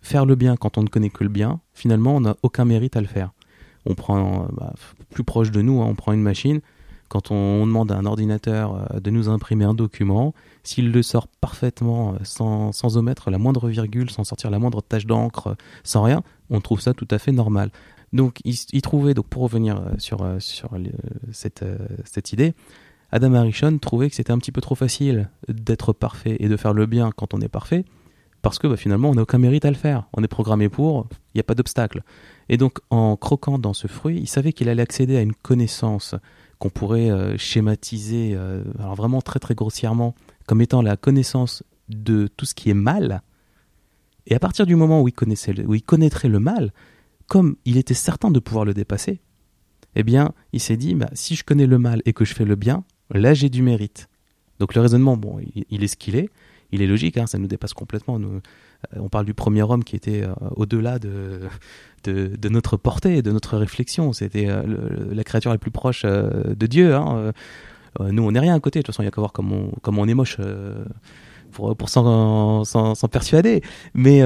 faire 0.00 0.24
le 0.24 0.36
bien 0.36 0.56
quand 0.56 0.78
on 0.78 0.84
ne 0.84 0.88
connaît 0.88 1.10
que 1.10 1.24
le 1.24 1.28
bien, 1.28 1.60
finalement, 1.74 2.16
on 2.16 2.20
n'a 2.20 2.36
aucun 2.42 2.64
mérite 2.64 2.96
à 2.96 3.00
le 3.00 3.08
faire. 3.08 3.32
On 3.84 3.96
prend, 3.96 4.46
bah, 4.52 4.74
plus 5.10 5.24
proche 5.24 5.50
de 5.50 5.60
nous, 5.60 5.82
hein, 5.82 5.86
on 5.88 5.96
prend 5.96 6.12
une 6.12 6.22
machine, 6.22 6.60
quand 7.08 7.30
on, 7.30 7.66
demande 7.66 7.92
à 7.92 7.96
un 7.98 8.06
ordinateur 8.06 8.74
euh, 8.94 9.00
de 9.00 9.10
nous 9.10 9.28
imprimer 9.28 9.64
un 9.66 9.74
document, 9.74 10.34
s'il 10.62 10.92
le 10.92 11.02
sort 11.02 11.26
parfaitement, 11.28 12.14
euh, 12.14 12.16
sans, 12.22 12.72
sans, 12.72 12.96
omettre 12.96 13.30
la 13.30 13.36
moindre 13.36 13.68
virgule, 13.68 14.08
sans 14.08 14.24
sortir 14.24 14.50
la 14.50 14.58
moindre 14.58 14.80
tache 14.80 15.04
d'encre, 15.04 15.48
euh, 15.48 15.54
sans 15.84 16.04
rien, 16.04 16.22
on 16.48 16.62
trouve 16.62 16.80
ça 16.80 16.94
tout 16.94 17.08
à 17.10 17.18
fait 17.18 17.32
normal. 17.32 17.70
Donc 18.12 18.40
il, 18.44 18.82
trouvait, 18.82 19.14
donc 19.14 19.26
pour 19.28 19.42
revenir 19.42 19.82
sur, 19.98 20.36
sur 20.38 20.70
cette, 21.32 21.64
cette 22.04 22.32
idée, 22.32 22.54
Adam 23.12 23.34
Arishon 23.34 23.78
trouvait 23.78 24.08
que 24.08 24.16
c'était 24.16 24.32
un 24.32 24.38
petit 24.38 24.52
peu 24.52 24.62
trop 24.62 24.74
facile 24.74 25.28
d'être 25.48 25.92
parfait 25.92 26.36
et 26.40 26.48
de 26.48 26.56
faire 26.56 26.72
le 26.72 26.86
bien 26.86 27.10
quand 27.14 27.34
on 27.34 27.40
est 27.40 27.48
parfait, 27.48 27.84
parce 28.40 28.58
que 28.58 28.66
bah, 28.66 28.76
finalement 28.76 29.10
on 29.10 29.14
n'a 29.14 29.22
aucun 29.22 29.38
mérite 29.38 29.66
à 29.66 29.70
le 29.70 29.76
faire. 29.76 30.08
On 30.14 30.24
est 30.24 30.28
programmé 30.28 30.70
pour, 30.70 31.06
il 31.12 31.36
n'y 31.36 31.40
a 31.40 31.44
pas 31.44 31.54
d'obstacle. 31.54 32.02
Et 32.48 32.56
donc 32.56 32.78
en 32.90 33.16
croquant 33.16 33.58
dans 33.58 33.74
ce 33.74 33.86
fruit, 33.86 34.18
il 34.18 34.26
savait 34.26 34.54
qu'il 34.54 34.70
allait 34.70 34.82
accéder 34.82 35.16
à 35.16 35.20
une 35.20 35.34
connaissance 35.34 36.14
qu'on 36.58 36.70
pourrait 36.70 37.10
euh, 37.10 37.36
schématiser, 37.36 38.32
euh, 38.34 38.64
alors 38.78 38.94
vraiment 38.94 39.20
très 39.20 39.40
très 39.40 39.54
grossièrement, 39.54 40.14
comme 40.46 40.62
étant 40.62 40.80
la 40.80 40.96
connaissance 40.96 41.62
de 41.88 42.28
tout 42.28 42.46
ce 42.46 42.54
qui 42.54 42.70
est 42.70 42.74
mal. 42.74 43.22
Et 44.26 44.34
à 44.34 44.38
partir 44.38 44.64
du 44.64 44.74
moment 44.74 45.02
où 45.02 45.08
il, 45.08 45.12
connaissait, 45.12 45.66
où 45.66 45.74
il 45.74 45.82
connaîtrait 45.82 46.28
le 46.28 46.38
mal, 46.40 46.72
comme 47.26 47.56
il 47.64 47.76
était 47.76 47.94
certain 47.94 48.30
de 48.30 48.40
pouvoir 48.40 48.64
le 48.64 48.74
dépasser, 48.74 49.20
eh 49.94 50.02
bien, 50.02 50.32
il 50.52 50.60
s'est 50.60 50.76
dit, 50.76 50.94
bah, 50.94 51.10
si 51.12 51.34
je 51.34 51.44
connais 51.44 51.66
le 51.66 51.78
mal 51.78 52.02
et 52.04 52.12
que 52.12 52.24
je 52.24 52.34
fais 52.34 52.44
le 52.44 52.56
bien, 52.56 52.84
là 53.10 53.34
j'ai 53.34 53.48
du 53.48 53.62
mérite. 53.62 54.08
Donc 54.58 54.74
le 54.74 54.80
raisonnement, 54.80 55.16
bon, 55.16 55.38
il, 55.70 55.84
est 55.84 55.88
ce 55.88 55.96
qu'il 55.96 56.16
est, 56.16 56.30
il 56.70 56.82
est 56.82 56.86
logique, 56.86 57.16
hein, 57.16 57.26
ça 57.26 57.38
nous 57.38 57.48
dépasse 57.48 57.74
complètement. 57.74 58.18
Euh, 58.18 58.40
on 58.96 59.08
parle 59.08 59.24
du 59.24 59.34
premier 59.34 59.62
homme 59.62 59.84
qui 59.84 59.96
était 59.96 60.24
au-delà 60.56 60.98
de, 60.98 61.48
notre 62.48 62.76
portée, 62.76 63.22
de 63.22 63.30
notre 63.30 63.56
réflexion. 63.56 64.12
C'était 64.12 64.46
euh, 64.48 64.62
la 65.12 65.24
créature 65.24 65.50
la 65.50 65.58
plus 65.58 65.70
proche 65.70 66.02
euh, 66.04 66.54
de 66.54 66.66
Dieu. 66.66 66.94
Hein. 66.94 67.32
Euh, 68.00 68.10
nous, 68.10 68.22
on 68.22 68.32
n'est 68.32 68.40
rien 68.40 68.54
à 68.54 68.60
côté. 68.60 68.80
De 68.80 68.82
toute 68.82 68.94
façon, 68.94 69.02
il 69.02 69.06
n'y 69.06 69.08
a 69.08 69.12
qu'à 69.12 69.20
voir 69.20 69.32
comme 69.32 69.52
on, 69.52 69.70
comme 69.82 69.98
on 69.98 70.08
est 70.08 70.14
moche 70.14 70.38
pour, 71.52 71.76
pour 71.76 71.88
s'en 71.88 72.64
persuader. 73.10 73.62
Mais 73.94 74.22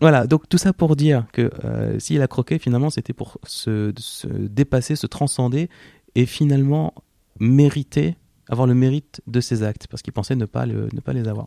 voilà, 0.00 0.26
donc 0.26 0.48
tout 0.48 0.58
ça 0.58 0.72
pour 0.72 0.96
dire 0.96 1.26
que 1.32 1.50
s'il 1.98 2.22
a 2.22 2.28
croqué, 2.28 2.58
finalement, 2.58 2.90
c'était 2.90 3.12
pour 3.12 3.38
se, 3.44 3.92
se, 3.96 4.26
dépasser, 4.28 4.96
se 4.96 5.06
transcender 5.06 5.68
et 6.14 6.26
finalement 6.26 6.94
mériter, 7.40 8.16
avoir 8.48 8.66
le 8.66 8.74
mérite 8.74 9.20
de 9.26 9.40
ses 9.40 9.62
actes, 9.62 9.86
parce 9.88 10.02
qu'il 10.02 10.12
pensait 10.12 10.36
ne 10.36 10.44
pas, 10.46 10.66
le, 10.66 10.88
ne 10.92 11.00
pas 11.00 11.12
les 11.12 11.26
avoir. 11.26 11.46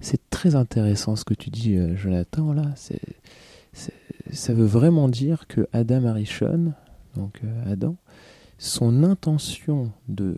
C'est 0.00 0.28
très 0.30 0.54
intéressant 0.54 1.16
ce 1.16 1.24
que 1.24 1.34
tu 1.34 1.50
dis, 1.50 1.78
Jonathan, 1.96 2.52
là. 2.52 2.74
Ça 4.32 4.52
veut 4.52 4.66
vraiment 4.66 5.08
dire 5.08 5.46
que 5.46 5.66
Adam 5.72 6.04
Arishon, 6.04 6.72
donc 7.16 7.40
euh, 7.44 7.72
Adam, 7.72 7.96
son 8.58 9.02
intention 9.04 9.92
de 10.08 10.34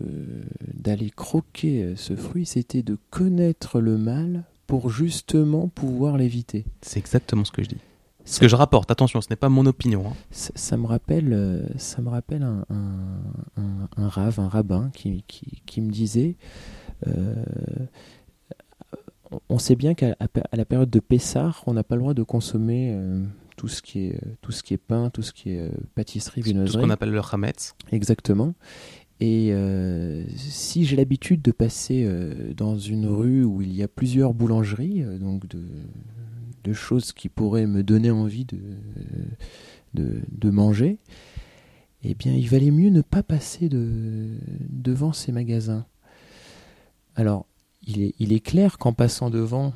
d'aller 0.73 1.09
croquer 1.09 1.83
euh, 1.83 1.95
ce 1.95 2.15
fruit, 2.15 2.45
c'était 2.45 2.83
de 2.83 2.97
connaître 3.09 3.79
le 3.79 3.97
mal 3.97 4.43
pour 4.71 4.89
justement 4.89 5.67
pouvoir 5.67 6.15
l'éviter. 6.15 6.63
C'est 6.81 6.97
exactement 6.97 7.43
ce 7.43 7.51
que 7.51 7.61
je 7.61 7.67
dis. 7.67 7.81
Ce 8.23 8.39
que 8.39 8.47
je 8.47 8.55
rapporte, 8.55 8.89
attention, 8.89 9.19
ce 9.19 9.27
n'est 9.29 9.35
pas 9.35 9.49
mon 9.49 9.65
opinion. 9.65 10.05
Hein. 10.07 10.13
Ça, 10.31 10.77
me 10.77 10.87
rappelle, 10.87 11.33
euh, 11.33 11.61
ça 11.75 12.01
me 12.01 12.07
rappelle 12.07 12.41
un, 12.41 12.63
un, 13.97 14.07
rave, 14.07 14.39
un 14.39 14.47
rabbin 14.47 14.89
qui, 14.93 15.25
qui, 15.27 15.81
me 15.81 15.91
disait 15.91 16.37
on 19.49 19.59
sait 19.59 19.75
bien 19.75 19.93
qu'à 19.93 20.15
la 20.53 20.65
période 20.65 20.89
de 20.89 21.01
Pessah, 21.01 21.53
on 21.65 21.73
n'a 21.73 21.83
pas 21.83 21.95
le 21.95 22.01
droit 22.01 22.13
de 22.13 22.23
consommer 22.23 22.97
tout 23.61 23.67
ce 23.67 23.81
qui 23.81 24.07
est 24.07 24.19
tout 24.41 24.51
ce 24.51 24.63
qui 24.63 24.73
est 24.73 24.77
pain, 24.77 25.09
tout 25.09 25.21
ce 25.21 25.33
qui 25.33 25.51
est 25.51 25.59
euh, 25.59 25.69
pâtisserie, 25.93 26.41
viennoiserie. 26.41 26.71
Tout 26.73 26.79
ce 26.79 26.83
qu'on 26.83 26.89
appelle 26.89 27.11
le 27.11 27.21
chametz. 27.21 27.75
Exactement. 27.91 28.55
Et 29.21 29.49
euh, 29.51 30.23
si 30.35 30.83
j'ai 30.83 30.95
l'habitude 30.95 31.43
de 31.43 31.51
passer 31.51 32.03
euh, 32.05 32.53
dans 32.55 32.79
une 32.79 33.05
rue 33.05 33.43
où 33.43 33.61
il 33.61 33.71
y 33.71 33.83
a 33.83 33.87
plusieurs 33.87 34.33
boulangeries, 34.33 35.03
donc 35.19 35.43
de, 35.45 36.73
choses 36.73 37.13
qui 37.13 37.29
pourraient 37.29 37.67
me 37.67 37.83
donner 37.83 38.09
envie 38.09 38.45
de, 39.93 40.49
manger, 40.49 40.97
eh 42.03 42.15
bien, 42.15 42.33
il 42.33 42.47
valait 42.49 42.71
mieux 42.71 42.89
ne 42.89 43.01
pas 43.01 43.21
passer 43.21 43.69
de, 43.69 44.37
devant 44.69 45.13
ces 45.13 45.31
magasins. 45.31 45.85
Alors, 47.15 47.45
il 47.85 48.01
est, 48.01 48.15
il 48.17 48.33
est 48.33 48.39
clair 48.39 48.79
qu'en 48.79 48.93
passant 48.93 49.29
devant, 49.29 49.73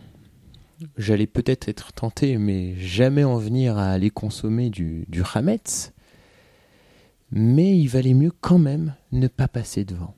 j'allais 0.97 1.27
peut-être 1.27 1.69
être 1.69 1.93
tenté, 1.93 2.39
mais 2.39 2.75
jamais 2.77 3.23
en 3.23 3.38
venir 3.38 3.77
à 3.77 3.91
aller 3.91 4.10
consommer 4.10 4.71
du, 4.71 5.05
du 5.08 5.21
Hametz. 5.36 5.91
Mais 7.31 7.77
il 7.77 7.88
valait 7.88 8.13
mieux 8.13 8.31
quand 8.41 8.59
même 8.59 8.95
ne 9.11 9.27
pas 9.27 9.47
passer 9.47 9.85
devant. 9.85 10.15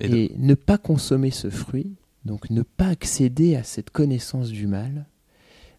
Et, 0.00 0.32
ne 0.36 0.54
pas 0.54 0.78
consommer 0.78 1.30
ce 1.30 1.50
fruit, 1.50 1.96
donc 2.24 2.50
ne 2.50 2.62
pas 2.62 2.86
accéder 2.86 3.56
à 3.56 3.64
cette 3.64 3.90
connaissance 3.90 4.50
du 4.50 4.66
mal, 4.66 5.06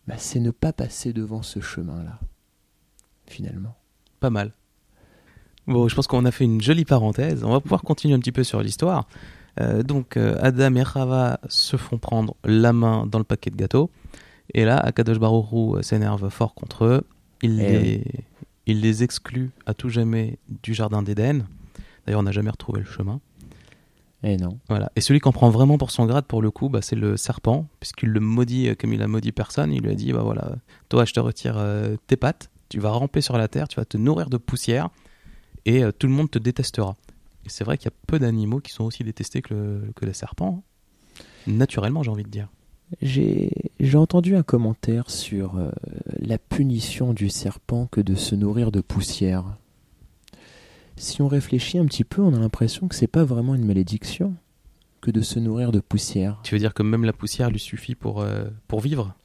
bah, 0.08 0.16
c'est 0.18 0.40
ne 0.40 0.52
pas 0.52 0.74
passer 0.74 1.14
devant 1.14 1.42
ce 1.42 1.62
chemin-là, 1.62 2.20
finalement. 3.28 3.78
Pas 4.20 4.30
mal. 4.30 4.52
Bon, 5.68 5.88
je 5.88 5.96
pense 5.96 6.08
qu'on 6.08 6.26
a 6.26 6.32
fait 6.32 6.46
une 6.46 6.62
jolie 6.62 6.84
parenthèse. 6.84 7.44
On 7.44 7.52
va 7.52 7.60
pouvoir 7.60 7.84
continuer 7.84 8.16
un 8.16 8.20
petit 8.20 8.32
peu 8.32 8.44
sur 8.44 8.62
l'histoire. 8.62 9.08
Euh, 9.60 9.84
donc 9.84 10.18
euh, 10.18 10.36
Adam 10.42 10.76
et 10.76 10.84
Rava 10.84 11.40
se 11.48 11.78
font 11.78 11.98
prendre 11.98 12.36
la 12.44 12.74
main 12.74 13.06
dans 13.06 13.20
le 13.20 13.24
paquet 13.24 13.52
de 13.52 13.56
gâteaux. 13.56 13.90
Et 14.54 14.66
là, 14.66 14.78
Akadosh 14.78 15.20
Baruch 15.20 15.46
euh, 15.54 15.82
s'énerve 15.82 16.30
fort 16.30 16.56
contre 16.56 16.86
eux. 16.86 17.04
Il, 17.42 17.62
eh 17.62 17.80
les, 17.80 18.04
il 18.72 18.82
les 18.82 19.04
exclut 19.04 19.52
à 19.66 19.74
tout 19.74 19.90
jamais 19.90 20.38
du 20.64 20.74
jardin 20.74 21.02
d'Éden. 21.02 21.46
D'ailleurs, 22.06 22.22
on 22.22 22.24
n'a 22.24 22.32
jamais 22.32 22.50
retrouvé 22.50 22.80
le 22.80 22.86
chemin. 22.86 23.20
Et 24.24 24.34
eh 24.34 24.38
non. 24.38 24.60
Voilà. 24.68 24.92
Et 24.96 25.02
celui 25.02 25.20
qu'on 25.22 25.32
prend 25.32 25.50
vraiment 25.50 25.78
pour 25.78 25.92
son 25.92 26.06
grade, 26.06 26.26
pour 26.26 26.42
le 26.42 26.52
coup, 26.52 26.68
bah, 26.68 26.82
c'est 26.82 26.98
le 26.98 27.16
serpent, 27.16 27.68
puisqu'il 27.80 28.10
le 28.10 28.20
maudit 28.20 28.76
comme 28.76 28.94
il 28.94 29.02
a 29.02 29.08
maudit 29.08 29.32
personne. 29.32 29.72
Il 29.72 29.82
lui 29.82 29.92
a 29.92 29.96
dit 29.96 30.12
bah 30.12 30.24
voilà, 30.24 30.56
toi, 30.90 31.06
je 31.06 31.14
te 31.14 31.20
retire 31.20 31.64
tes 32.08 32.18
pattes, 32.18 32.50
tu 32.68 32.80
vas 32.80 32.90
ramper 32.90 33.22
sur 33.22 33.38
la 33.38 33.48
terre, 33.48 33.70
tu 33.70 33.78
vas 33.78 33.86
te 33.86 33.98
nourrir 33.98 34.30
de 34.30 34.36
poussière, 34.36 34.90
et 35.66 35.84
tout 35.98 36.08
le 36.08 36.14
monde 36.14 36.30
te 36.30 36.40
détestera 36.40 36.98
c'est 37.50 37.64
vrai 37.64 37.78
qu'il 37.78 37.86
y 37.86 37.94
a 37.94 37.98
peu 38.08 38.20
d'animaux 38.20 38.60
qui 38.60 38.72
sont 38.72 38.84
aussi 38.84 39.04
détestés 39.04 39.42
que, 39.42 39.54
le, 39.54 39.92
que 39.96 40.06
les 40.06 40.14
serpents. 40.14 40.64
Naturellement, 41.48 42.04
j'ai 42.04 42.12
envie 42.12 42.24
de 42.24 42.30
dire. 42.30 42.48
J'ai 43.02 43.52
entendu 43.96 44.36
un 44.36 44.44
commentaire 44.44 45.10
sur 45.10 45.58
euh, 45.58 45.72
la 46.20 46.38
punition 46.38 47.14
du 47.14 47.30
serpent 47.30 47.88
que 47.88 48.02
de 48.02 48.16
se 48.16 48.36
nourrir 48.36 48.72
de 48.72 48.82
poussière. 48.82 49.58
Si 50.96 51.22
on 51.22 51.28
réfléchit 51.28 51.78
un 51.78 51.86
petit 51.86 52.04
peu, 52.04 52.22
on 52.22 52.34
a 52.34 52.40
l'impression 52.40 52.88
que 52.88 52.96
c'est 52.96 53.08
pas 53.08 53.24
vraiment 53.24 53.56
une 53.56 53.66
malédiction 53.66 54.36
que 55.02 55.12
de 55.12 55.22
se 55.22 55.40
nourrir 55.40 55.72
de 55.72 55.80
poussière. 55.80 56.40
Tu 56.44 56.56
veux 56.56 56.60
dire 56.60 56.74
que 56.74 56.84
même 56.84 57.06
la 57.06 57.14
poussière 57.14 57.50
lui 57.50 57.60
suffit 57.60 57.96
pour, 57.96 58.22
euh, 58.22 58.46
pour 58.68 58.82
vivre? 58.82 59.16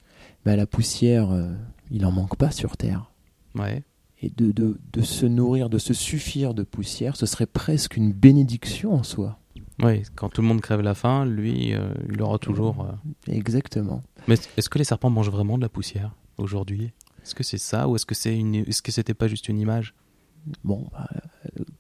Bah, 0.44 0.55
La 0.57 0.66
poussière, 0.66 1.31
euh, 1.31 1.53
il 1.90 2.07
en 2.07 2.12
manque 2.12 2.37
pas 2.37 2.50
sur 2.50 2.77
Terre. 2.77 3.11
Ouais 3.57 3.83
et 4.24 4.33
de, 4.37 4.53
de, 4.53 4.79
de, 4.92 5.03
se 5.03 5.27
nourrir, 5.27 5.68
de 5.68 5.79
se 5.79 5.92
suffire 5.92 6.55
de 6.55 6.62
poussière, 6.62 7.16
ce 7.16 7.27
serait 7.27 7.46
presque 7.46 7.96
une 7.96 8.12
bénédiction 8.12 8.94
en 8.94 9.03
soi. 9.03 9.38
Oui, 9.83 10.03
quand 10.15 10.29
tout 10.29 10.43
le 10.43 10.49
monde 10.49 10.61
crève 10.61 10.81
la 10.81 10.95
faim, 10.95 11.25
lui, 11.25 11.75
euh, 11.75 11.93
il 12.11 12.21
aura 12.23 12.39
toujours. 12.39 12.83
Euh, 12.83 13.33
Exactement. 13.33 14.03
Mais 14.29 14.37
est-ce 14.57 14.69
que 14.69 14.79
les 14.79 14.85
serpents 14.85 15.11
mangent 15.11 15.31
vraiment 15.31 15.57
de 15.57 15.63
la 15.63 15.69
poussière 15.69 16.13
aujourd'hui? 16.39 16.93
Est-ce 17.23 17.35
que 17.35 17.43
c'est 17.43 17.59
ça 17.59 17.89
ou 17.89 17.97
est-ce 17.97 18.07
que 18.07 18.15
c'est 18.15 18.37
une... 18.37 18.55
est-ce 18.55 18.83
que 18.83 18.93
c'était 18.93 19.15
pas 19.15 19.29
juste 19.29 19.49
une 19.49 19.59
image? 19.59 19.95
Bon, 20.63 20.87
bah, 20.93 21.09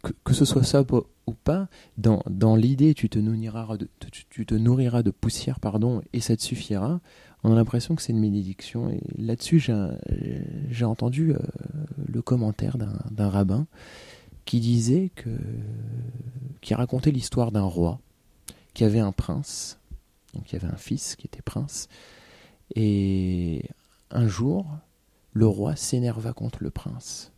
que, 0.02 0.12
que, 0.24 0.32
ce 0.32 0.46
soit 0.46 0.64
ça 0.64 0.82
ou 1.26 1.32
pas, 1.34 1.68
dans, 1.98 2.22
dans 2.28 2.56
l'idée, 2.56 2.94
tu 2.94 3.10
te 3.10 3.18
nourriras 3.18 3.76
de, 3.76 3.88
tu 4.30 4.46
te 4.46 4.54
nourriras 4.54 5.02
de 5.02 5.10
poussière, 5.10 5.60
pardon, 5.60 6.00
et 6.14 6.20
ça 6.20 6.34
te 6.34 6.42
suffira 6.42 7.00
on 7.44 7.52
a 7.52 7.54
l'impression 7.54 7.94
que 7.94 8.02
c'est 8.02 8.12
une 8.12 8.22
bénédiction. 8.22 8.88
Et 8.90 9.00
là-dessus, 9.18 9.62
j'ai 10.70 10.84
entendu 10.84 11.32
euh, 11.32 11.38
le 12.08 12.22
commentaire 12.22 12.78
d'un 12.78 13.28
rabbin 13.28 13.66
qui 14.46 14.60
disait 14.60 15.10
que, 15.14 15.30
qui 16.64 16.74
racontait 16.74 17.12
l'histoire 17.12 17.52
d'un 17.52 17.62
roi 17.62 18.00
qui 18.72 18.82
avait 18.82 18.98
un 18.98 19.12
prince, 19.12 19.78
donc 20.34 20.50
il 20.50 20.54
y 20.54 20.56
avait 20.56 20.72
un 20.72 20.76
fils 20.76 21.14
qui 21.14 21.28
était 21.28 21.42
prince, 21.42 21.88
et 22.74 23.68
un 24.10 24.26
jour, 24.26 24.66
le 25.32 25.46
roi 25.46 25.76
s'énerva 25.76 26.32
contre 26.32 26.62
le 26.62 26.70
prince 26.70 27.30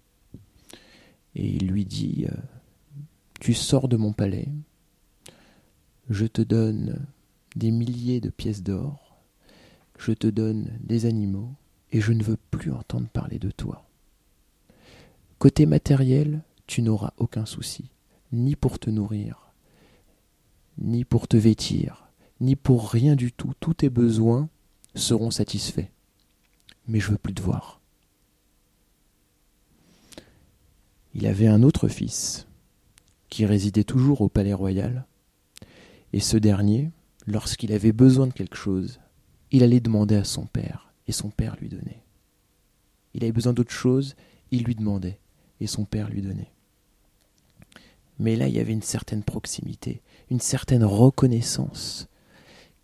et 1.35 1.47
il 1.47 1.67
lui 1.67 1.85
dit 1.85 2.27
euh, 2.31 2.37
Tu 3.41 3.53
sors 3.53 3.89
de 3.89 3.97
mon 3.97 4.15
palais, 4.15 4.49
je 6.09 6.25
te 6.25 6.41
donne 6.41 7.07
des 7.55 7.71
milliers 7.71 8.21
de 8.21 8.31
pièces 8.31 8.63
d'or 8.63 9.07
je 9.99 10.13
te 10.13 10.27
donne 10.27 10.79
des 10.81 11.07
animaux 11.07 11.51
et 11.93 12.01
je 12.01 12.13
ne 12.13 12.23
veux 12.23 12.37
plus 12.51 12.73
entendre 12.73 13.09
parler 13.09 13.39
de 13.39 13.51
toi. 13.51 13.85
Côté 15.39 15.67
matériel, 15.67 16.43
tu 16.67 16.83
n'auras 16.83 17.13
aucun 17.19 17.47
souci, 17.47 17.91
ni 18.37 18.55
pour 18.55 18.79
te 18.79 18.91
nourrir, 18.91 19.53
ni 20.79 21.05
pour 21.05 21.27
te 21.27 21.37
vêtir, 21.37 22.09
ni 22.41 22.55
pour 22.55 22.91
rien 22.91 23.17
du 23.17 23.33
tout. 23.33 23.53
Tous 23.61 23.75
tes 23.75 23.91
besoins 23.91 24.49
seront 24.95 25.31
satisfaits. 25.31 25.89
Mais 26.87 27.01
je 27.01 27.11
veux 27.11 27.19
plus 27.19 27.35
te 27.35 27.43
voir. 27.43 27.81
Il 31.15 31.27
avait 31.27 31.47
un 31.47 31.63
autre 31.63 31.89
fils, 31.89 32.47
qui 33.31 33.47
résidait 33.47 33.85
toujours 33.85 34.21
au 34.21 34.29
palais 34.29 34.53
royal, 34.53 35.07
et 36.13 36.21
ce 36.21 36.37
dernier, 36.37 36.91
lorsqu'il 37.27 37.73
avait 37.73 37.93
besoin 37.93 38.27
de 38.27 38.33
quelque 38.33 38.57
chose, 38.57 39.01
il 39.51 39.63
allait 39.63 39.81
demander 39.81 40.17
à 40.17 40.25
son 40.25 40.47
père, 40.47 40.93
et 41.07 41.13
son 41.13 41.31
père 41.31 41.57
lui 41.57 41.69
donnait. 41.69 42.03
Il 43.15 43.25
avait 43.25 43.33
besoin 43.33 43.55
d'autre 43.55 43.73
chose, 43.73 44.15
il 44.51 44.63
lui 44.65 44.75
demandait, 44.75 45.19
et 45.61 45.67
son 45.67 45.87
père 45.87 46.11
lui 46.11 46.21
donnait. 46.21 46.53
Mais 48.19 48.37
là, 48.37 48.49
il 48.49 48.55
y 48.55 48.61
avait 48.61 48.73
une 48.73 48.83
certaine 48.83 49.23
proximité, 49.23 50.03
une 50.31 50.41
certaine 50.41 50.85
reconnaissance 50.85 52.09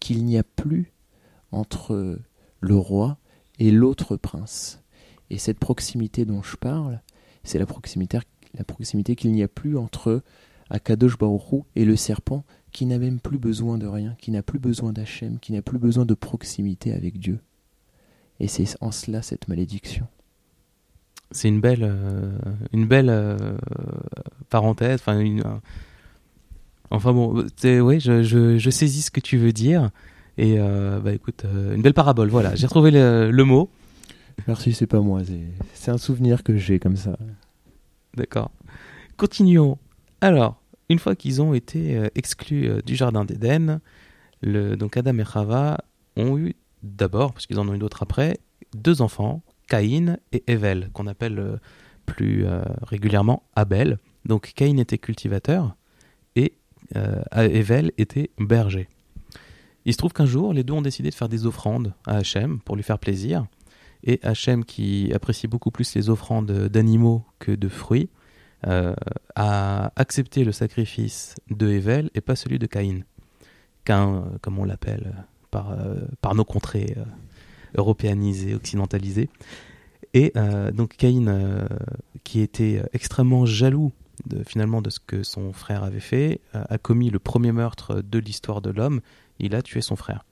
qu'il 0.00 0.24
n'y 0.24 0.36
a 0.36 0.42
plus 0.42 0.92
entre 1.52 2.18
le 2.60 2.76
roi 2.76 3.18
et 3.58 3.70
l'autre 3.70 4.16
prince. 4.16 4.80
Et 5.30 5.38
cette 5.38 5.58
proximité 5.58 6.24
dont 6.24 6.42
je 6.42 6.56
parle, 6.56 7.00
c'est 7.44 7.58
la 7.58 7.66
proximité, 7.66 9.16
qu'il 9.16 9.32
n'y 9.32 9.42
a 9.42 9.48
plus 9.48 9.78
entre 9.78 10.22
Akadosh 10.70 11.18
Baruch 11.18 11.64
et 11.76 11.84
le 11.84 11.96
serpent 11.96 12.44
qui 12.72 12.86
n'a 12.86 12.98
même 12.98 13.20
plus 13.20 13.38
besoin 13.38 13.78
de 13.78 13.86
rien, 13.86 14.14
qui 14.18 14.30
n'a 14.30 14.42
plus 14.42 14.58
besoin 14.58 14.92
d'Hachem, 14.92 15.38
qui 15.38 15.52
n'a 15.52 15.62
plus 15.62 15.78
besoin 15.78 16.06
de 16.06 16.14
proximité 16.14 16.92
avec 16.92 17.18
Dieu. 17.18 17.40
Et 18.40 18.48
c'est 18.48 18.76
en 18.80 18.90
cela 18.90 19.22
cette 19.22 19.48
malédiction. 19.48 20.06
C'est 21.32 21.48
une 21.48 21.60
belle, 21.60 21.82
euh, 21.82 22.38
une 22.72 22.86
belle 22.86 23.08
euh, 23.10 23.56
parenthèse. 24.50 25.00
Enfin, 25.00 25.18
une, 25.18 25.42
enfin 26.90 27.12
bon, 27.12 27.44
oui, 27.64 28.00
je, 28.00 28.22
je, 28.22 28.58
je, 28.58 28.70
saisis 28.70 29.02
ce 29.02 29.10
que 29.10 29.20
tu 29.20 29.38
veux 29.38 29.52
dire. 29.52 29.90
Et 30.38 30.56
euh, 30.58 31.00
bah 31.00 31.12
écoute, 31.12 31.44
une 31.44 31.82
belle 31.82 31.94
parabole. 31.94 32.28
Voilà, 32.28 32.54
j'ai 32.54 32.66
retrouvé 32.66 32.90
le, 32.90 33.30
le, 33.30 33.44
mot. 33.44 33.70
Merci, 34.46 34.72
c'est 34.72 34.86
pas 34.86 35.00
moi. 35.00 35.20
C'est 35.74 35.90
un 35.90 35.98
souvenir 35.98 36.42
que 36.42 36.56
j'ai 36.56 36.78
comme 36.78 36.96
ça. 36.96 37.16
D'accord. 38.16 38.50
Continuons. 39.16 39.78
Alors, 40.20 40.60
une 40.88 40.98
fois 40.98 41.16
qu'ils 41.16 41.42
ont 41.42 41.54
été 41.54 42.00
exclus 42.14 42.82
du 42.84 42.96
jardin 42.96 43.24
d'Éden, 43.24 43.80
donc 44.42 44.96
Adam 44.96 45.18
et 45.18 45.24
Chava 45.24 45.78
ont 46.16 46.38
eu 46.38 46.54
d'abord, 46.82 47.32
parce 47.32 47.46
qu'ils 47.46 47.58
en 47.58 47.68
ont 47.68 47.74
eu 47.74 47.78
d'autres 47.78 48.02
après, 48.02 48.38
deux 48.74 49.02
enfants, 49.02 49.42
Caïn 49.68 50.18
et 50.32 50.42
Evel, 50.46 50.90
qu'on 50.92 51.06
appelle 51.06 51.38
euh, 51.38 51.56
plus 52.06 52.44
régulièrement 52.82 53.44
Abel. 53.54 53.98
Donc 54.24 54.52
Caïn 54.54 54.78
était 54.78 54.98
cultivateur 54.98 55.76
et 56.34 56.54
Evel 57.36 57.92
était 57.96 58.30
berger. 58.38 58.88
Il 59.84 59.92
se 59.92 59.98
trouve 59.98 60.12
qu'un 60.12 60.26
jour, 60.26 60.52
les 60.52 60.64
deux 60.64 60.74
ont 60.74 60.82
décidé 60.82 61.10
de 61.10 61.14
faire 61.14 61.28
des 61.28 61.46
offrandes 61.46 61.94
à 62.06 62.16
Hachem 62.16 62.58
pour 62.60 62.74
lui 62.74 62.82
faire 62.82 62.98
plaisir. 62.98 63.46
Et 64.04 64.18
Hachem, 64.24 64.64
qui 64.64 65.12
apprécie 65.14 65.46
beaucoup 65.46 65.70
plus 65.70 65.94
les 65.94 66.10
offrandes 66.10 66.50
d'animaux 66.50 67.24
que 67.38 67.52
de 67.52 67.68
fruits, 67.68 68.10
euh, 68.66 68.94
a 69.34 69.92
accepté 69.96 70.44
le 70.44 70.52
sacrifice 70.52 71.36
de 71.50 71.68
Evel 71.68 72.10
et 72.14 72.20
pas 72.20 72.36
celui 72.36 72.58
de 72.58 72.66
Caïn. 72.66 73.02
Euh, 73.90 74.20
comme 74.40 74.58
on 74.60 74.64
l'appelle 74.64 75.26
euh, 75.54 76.06
par 76.20 76.34
nos 76.34 76.44
contrées 76.44 76.96
européanisées, 77.76 78.54
occidentalisées. 78.54 79.28
Et 80.14 80.32
donc 80.74 80.96
Caïn, 80.96 81.66
qui 82.22 82.40
était 82.40 82.82
extrêmement 82.92 83.46
jaloux 83.46 83.92
finalement 84.46 84.82
de 84.82 84.90
ce 84.90 85.00
que 85.00 85.22
son 85.22 85.54
frère 85.54 85.84
avait 85.84 86.00
fait, 86.00 86.42
a 86.52 86.76
commis 86.76 87.08
le 87.08 87.18
premier 87.18 87.50
meurtre 87.50 88.02
de 88.02 88.18
l'histoire 88.18 88.60
de 88.60 88.70
l'homme. 88.70 89.00
Il 89.38 89.54
a 89.54 89.62
tué 89.62 89.80
son 89.80 89.96
frère. 89.96 90.26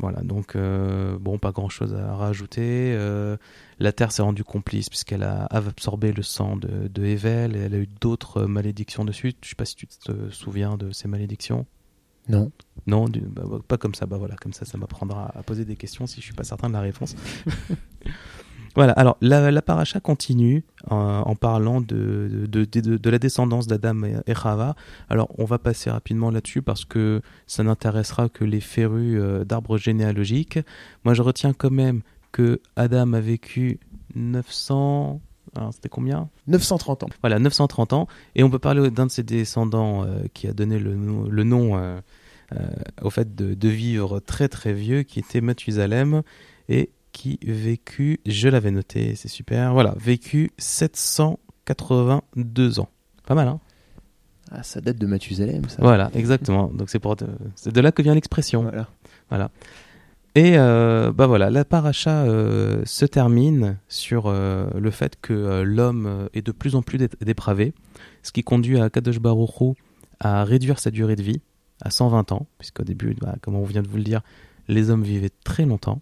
Voilà, 0.00 0.22
donc 0.22 0.56
euh, 0.56 1.18
bon, 1.18 1.38
pas 1.38 1.52
grand 1.52 1.68
chose 1.68 1.94
à 1.94 2.16
rajouter. 2.16 2.92
Euh, 2.94 3.36
la 3.78 3.92
Terre 3.92 4.10
s'est 4.10 4.22
rendue 4.22 4.42
complice 4.42 4.88
puisqu'elle 4.88 5.22
a 5.22 5.46
absorbé 5.46 6.12
le 6.12 6.22
sang 6.22 6.56
de, 6.56 6.88
de 6.88 7.04
Evel 7.04 7.54
et 7.54 7.60
elle 7.60 7.74
a 7.74 7.78
eu 7.78 7.86
d'autres 7.86 8.44
malédictions 8.44 9.04
dessus. 9.04 9.34
Je 9.42 9.50
sais 9.50 9.54
pas 9.54 9.64
si 9.64 9.76
tu 9.76 9.86
te 9.86 10.30
souviens 10.30 10.76
de 10.76 10.90
ces 10.90 11.06
malédictions. 11.06 11.66
Non. 12.28 12.50
Non, 12.86 13.06
bah, 13.06 13.42
bah, 13.46 13.58
pas 13.66 13.78
comme 13.78 13.94
ça. 13.94 14.06
Bah 14.06 14.18
voilà, 14.18 14.36
comme 14.36 14.52
ça, 14.52 14.64
ça 14.64 14.78
m'apprendra 14.78 15.30
à 15.34 15.42
poser 15.42 15.64
des 15.64 15.76
questions 15.76 16.06
si 16.06 16.20
je 16.20 16.26
suis 16.26 16.34
pas 16.34 16.44
certain 16.44 16.68
de 16.68 16.74
la 16.74 16.80
réponse. 16.80 17.16
Voilà, 18.74 18.92
alors 18.94 19.16
la, 19.20 19.52
la 19.52 19.62
paracha 19.62 20.00
continue 20.00 20.64
euh, 20.90 20.94
en 20.94 21.36
parlant 21.36 21.80
de, 21.80 22.46
de, 22.48 22.64
de, 22.64 22.96
de 22.96 23.10
la 23.10 23.18
descendance 23.20 23.68
d'Adam 23.68 24.02
et, 24.02 24.34
Chava. 24.34 24.74
Alors 25.08 25.28
on 25.38 25.44
va 25.44 25.58
passer 25.60 25.90
rapidement 25.90 26.30
là-dessus 26.30 26.60
parce 26.60 26.84
que 26.84 27.22
ça 27.46 27.62
n'intéressera 27.62 28.28
que 28.28 28.44
les 28.44 28.60
férus 28.60 29.16
euh, 29.20 29.44
d'arbres 29.44 29.78
généalogiques. 29.78 30.58
Moi 31.04 31.14
je 31.14 31.22
retiens 31.22 31.52
quand 31.52 31.70
même 31.70 32.02
que 32.32 32.60
Adam 32.74 33.12
a 33.12 33.20
vécu 33.20 33.78
900... 34.16 35.20
C'était 35.72 35.88
combien? 35.88 36.28
930 36.46 37.04
ans. 37.04 37.08
Voilà, 37.20 37.38
930 37.38 37.92
ans. 37.92 38.08
Et 38.34 38.42
on 38.42 38.50
peut 38.50 38.58
parler 38.58 38.90
d'un 38.90 39.06
de 39.06 39.10
ses 39.10 39.22
descendants 39.22 40.04
euh, 40.04 40.24
qui 40.32 40.46
a 40.46 40.52
donné 40.52 40.78
le, 40.78 40.94
le 41.28 41.44
nom 41.44 42.00
au 43.02 43.10
fait 43.10 43.34
de, 43.34 43.54
de, 43.54 43.68
vivre 43.68 44.20
très 44.20 44.48
très 44.48 44.72
vieux, 44.72 45.02
qui 45.02 45.18
était 45.18 45.40
Mathusalem. 45.40 46.22
Et 46.68 46.90
qui 47.14 47.38
vécut, 47.42 48.20
je 48.26 48.48
l'avais 48.48 48.72
noté, 48.72 49.14
c'est 49.14 49.28
super, 49.28 49.72
voilà, 49.72 49.94
vécu 49.98 50.50
782 50.58 52.80
ans. 52.80 52.90
Pas 53.24 53.34
mal, 53.34 53.48
hein? 53.48 53.60
Ah, 54.50 54.62
ça 54.62 54.82
date 54.82 54.98
de 54.98 55.06
Mathusalem, 55.06 55.66
ça. 55.68 55.78
Voilà, 55.80 56.10
exactement. 56.14 56.66
Donc 56.66 56.90
c'est 56.90 56.98
pour 56.98 57.16
de, 57.16 57.26
de 57.64 57.80
là 57.80 57.92
que 57.92 58.02
vient 58.02 58.14
l'expression. 58.14 58.60
Voilà. 58.62 58.88
voilà. 59.30 59.50
Et 60.36 60.54
euh, 60.56 61.12
bah 61.12 61.28
voilà, 61.28 61.48
la 61.48 61.64
paracha 61.64 62.24
euh, 62.24 62.82
se 62.84 63.04
termine 63.04 63.78
sur 63.86 64.24
euh, 64.26 64.68
le 64.74 64.90
fait 64.90 65.16
que 65.20 65.62
l'homme 65.62 66.28
est 66.34 66.42
de 66.42 66.50
plus 66.50 66.74
en 66.74 66.82
plus 66.82 66.98
dépravé, 67.20 67.72
ce 68.24 68.32
qui 68.32 68.42
conduit 68.42 68.80
à 68.80 68.90
Kadosh 68.90 69.20
Baruch 69.20 69.76
à 70.18 70.42
réduire 70.42 70.80
sa 70.80 70.90
durée 70.90 71.14
de 71.14 71.22
vie 71.22 71.40
à 71.82 71.90
120 71.90 72.32
ans, 72.32 72.46
puisqu'au 72.58 72.82
début, 72.82 73.14
bah, 73.20 73.36
comme 73.42 73.54
on 73.54 73.64
vient 73.64 73.82
de 73.82 73.88
vous 73.88 73.96
le 73.96 74.02
dire, 74.02 74.22
les 74.66 74.90
hommes 74.90 75.04
vivaient 75.04 75.30
très 75.44 75.66
longtemps. 75.66 76.00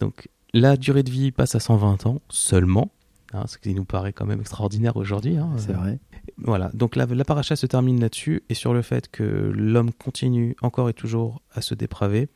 Donc 0.00 0.28
la 0.52 0.76
durée 0.76 1.02
de 1.02 1.10
vie 1.10 1.32
passe 1.32 1.54
à 1.54 1.60
120 1.60 2.06
ans 2.06 2.20
seulement, 2.28 2.90
hein, 3.32 3.44
ce 3.46 3.56
qui 3.56 3.74
nous 3.74 3.86
paraît 3.86 4.12
quand 4.12 4.26
même 4.26 4.40
extraordinaire 4.40 4.96
aujourd'hui. 4.96 5.38
Hein, 5.38 5.50
c'est 5.56 5.72
vrai. 5.72 5.98
Voilà, 6.36 6.70
donc 6.74 6.94
la, 6.94 7.06
la 7.06 7.24
paracha 7.24 7.56
se 7.56 7.66
termine 7.66 8.00
là-dessus 8.00 8.42
et 8.50 8.54
sur 8.54 8.74
le 8.74 8.82
fait 8.82 9.10
que 9.10 9.22
l'homme 9.22 9.92
continue 9.92 10.56
encore 10.60 10.90
et 10.90 10.94
toujours 10.94 11.40
à 11.54 11.62
se 11.62 11.74
dépraver, 11.74 12.28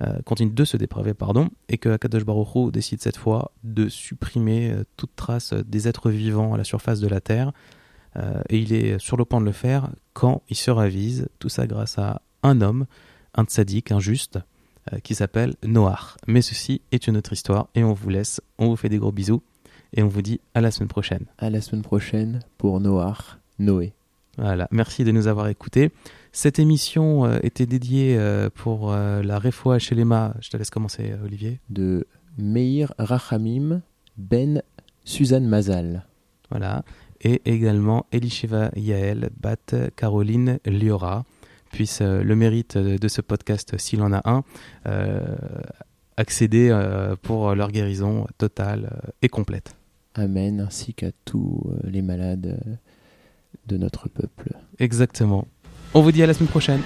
euh, 0.00 0.20
continue 0.24 0.52
de 0.52 0.64
se 0.64 0.76
dépraver, 0.76 1.12
pardon, 1.12 1.50
et 1.68 1.76
que 1.76 1.88
Akadosh 1.88 2.24
Baruch 2.24 2.70
décide 2.72 3.00
cette 3.00 3.16
fois 3.16 3.50
de 3.64 3.88
supprimer 3.88 4.70
euh, 4.70 4.84
toute 4.96 5.16
trace 5.16 5.54
des 5.54 5.88
êtres 5.88 6.10
vivants 6.10 6.54
à 6.54 6.56
la 6.56 6.64
surface 6.64 7.00
de 7.00 7.08
la 7.08 7.20
terre. 7.20 7.52
Euh, 8.16 8.40
et 8.48 8.58
il 8.58 8.72
est 8.72 8.98
sur 9.00 9.16
le 9.16 9.24
point 9.24 9.40
de 9.40 9.46
le 9.46 9.52
faire 9.52 9.90
quand 10.12 10.42
il 10.48 10.56
se 10.56 10.70
ravise, 10.70 11.28
tout 11.40 11.48
ça 11.48 11.66
grâce 11.66 11.98
à 11.98 12.22
un 12.44 12.60
homme, 12.60 12.86
un 13.34 13.44
tzaddik, 13.44 13.90
un 13.90 14.00
juste, 14.00 14.38
qui 15.02 15.14
s'appelle 15.14 15.54
Noir. 15.64 16.16
Mais 16.26 16.40
ceci 16.40 16.80
est 16.92 17.08
une 17.08 17.18
autre 17.18 17.34
histoire 17.34 17.68
et 17.74 17.84
on 17.84 17.92
vous 17.92 18.08
laisse, 18.08 18.40
on 18.58 18.68
vous 18.68 18.76
fait 18.76 18.88
des 18.88 18.96
gros 18.96 19.12
bisous 19.12 19.42
et 19.92 20.02
on 20.02 20.08
vous 20.08 20.22
dit 20.22 20.40
à 20.54 20.62
la 20.62 20.70
semaine 20.70 20.88
prochaine. 20.88 21.26
À 21.36 21.50
la 21.50 21.60
semaine 21.60 21.82
prochaine 21.82 22.40
pour 22.56 22.80
Noir, 22.80 23.38
Noé. 23.58 23.92
Voilà, 24.38 24.66
merci 24.70 25.04
de 25.04 25.10
nous 25.10 25.26
avoir 25.26 25.48
écoutés. 25.48 25.90
Cette 26.40 26.60
émission 26.60 27.24
euh, 27.24 27.40
était 27.42 27.66
dédiée 27.66 28.16
euh, 28.16 28.48
pour 28.48 28.92
la 28.92 29.40
Refoua 29.40 29.78
Lema. 29.90 30.34
Je 30.40 30.50
te 30.50 30.56
laisse 30.56 30.70
commencer, 30.70 31.12
Olivier. 31.24 31.58
De 31.68 32.06
Meir 32.38 32.94
Rachamim 32.96 33.82
Ben 34.16 34.62
Suzanne 35.04 35.48
Mazal. 35.48 36.06
Voilà. 36.48 36.84
Et 37.22 37.42
également 37.44 38.06
Elisheva 38.12 38.70
Yael 38.76 39.30
Bat 39.40 39.90
Caroline 39.96 40.60
Liora 40.64 41.24
puissent 41.72 42.02
euh, 42.02 42.22
le 42.22 42.36
mérite 42.36 42.78
de 42.78 43.08
ce 43.08 43.20
podcast, 43.20 43.76
s'il 43.76 44.00
en 44.00 44.12
a 44.12 44.22
un, 44.24 44.44
euh, 44.86 45.34
accéder 46.16 46.68
euh, 46.70 47.16
pour 47.20 47.52
leur 47.56 47.72
guérison 47.72 48.28
totale 48.38 49.12
et 49.22 49.28
complète. 49.28 49.74
Amen, 50.14 50.60
ainsi 50.60 50.94
qu'à 50.94 51.10
tous 51.24 51.64
les 51.82 52.02
malades 52.02 52.78
de 53.66 53.76
notre 53.76 54.08
peuple. 54.08 54.56
Exactement. 54.78 55.48
On 55.94 56.02
vous 56.02 56.12
dit 56.12 56.22
à 56.22 56.26
la 56.26 56.34
semaine 56.34 56.48
prochaine. 56.48 56.80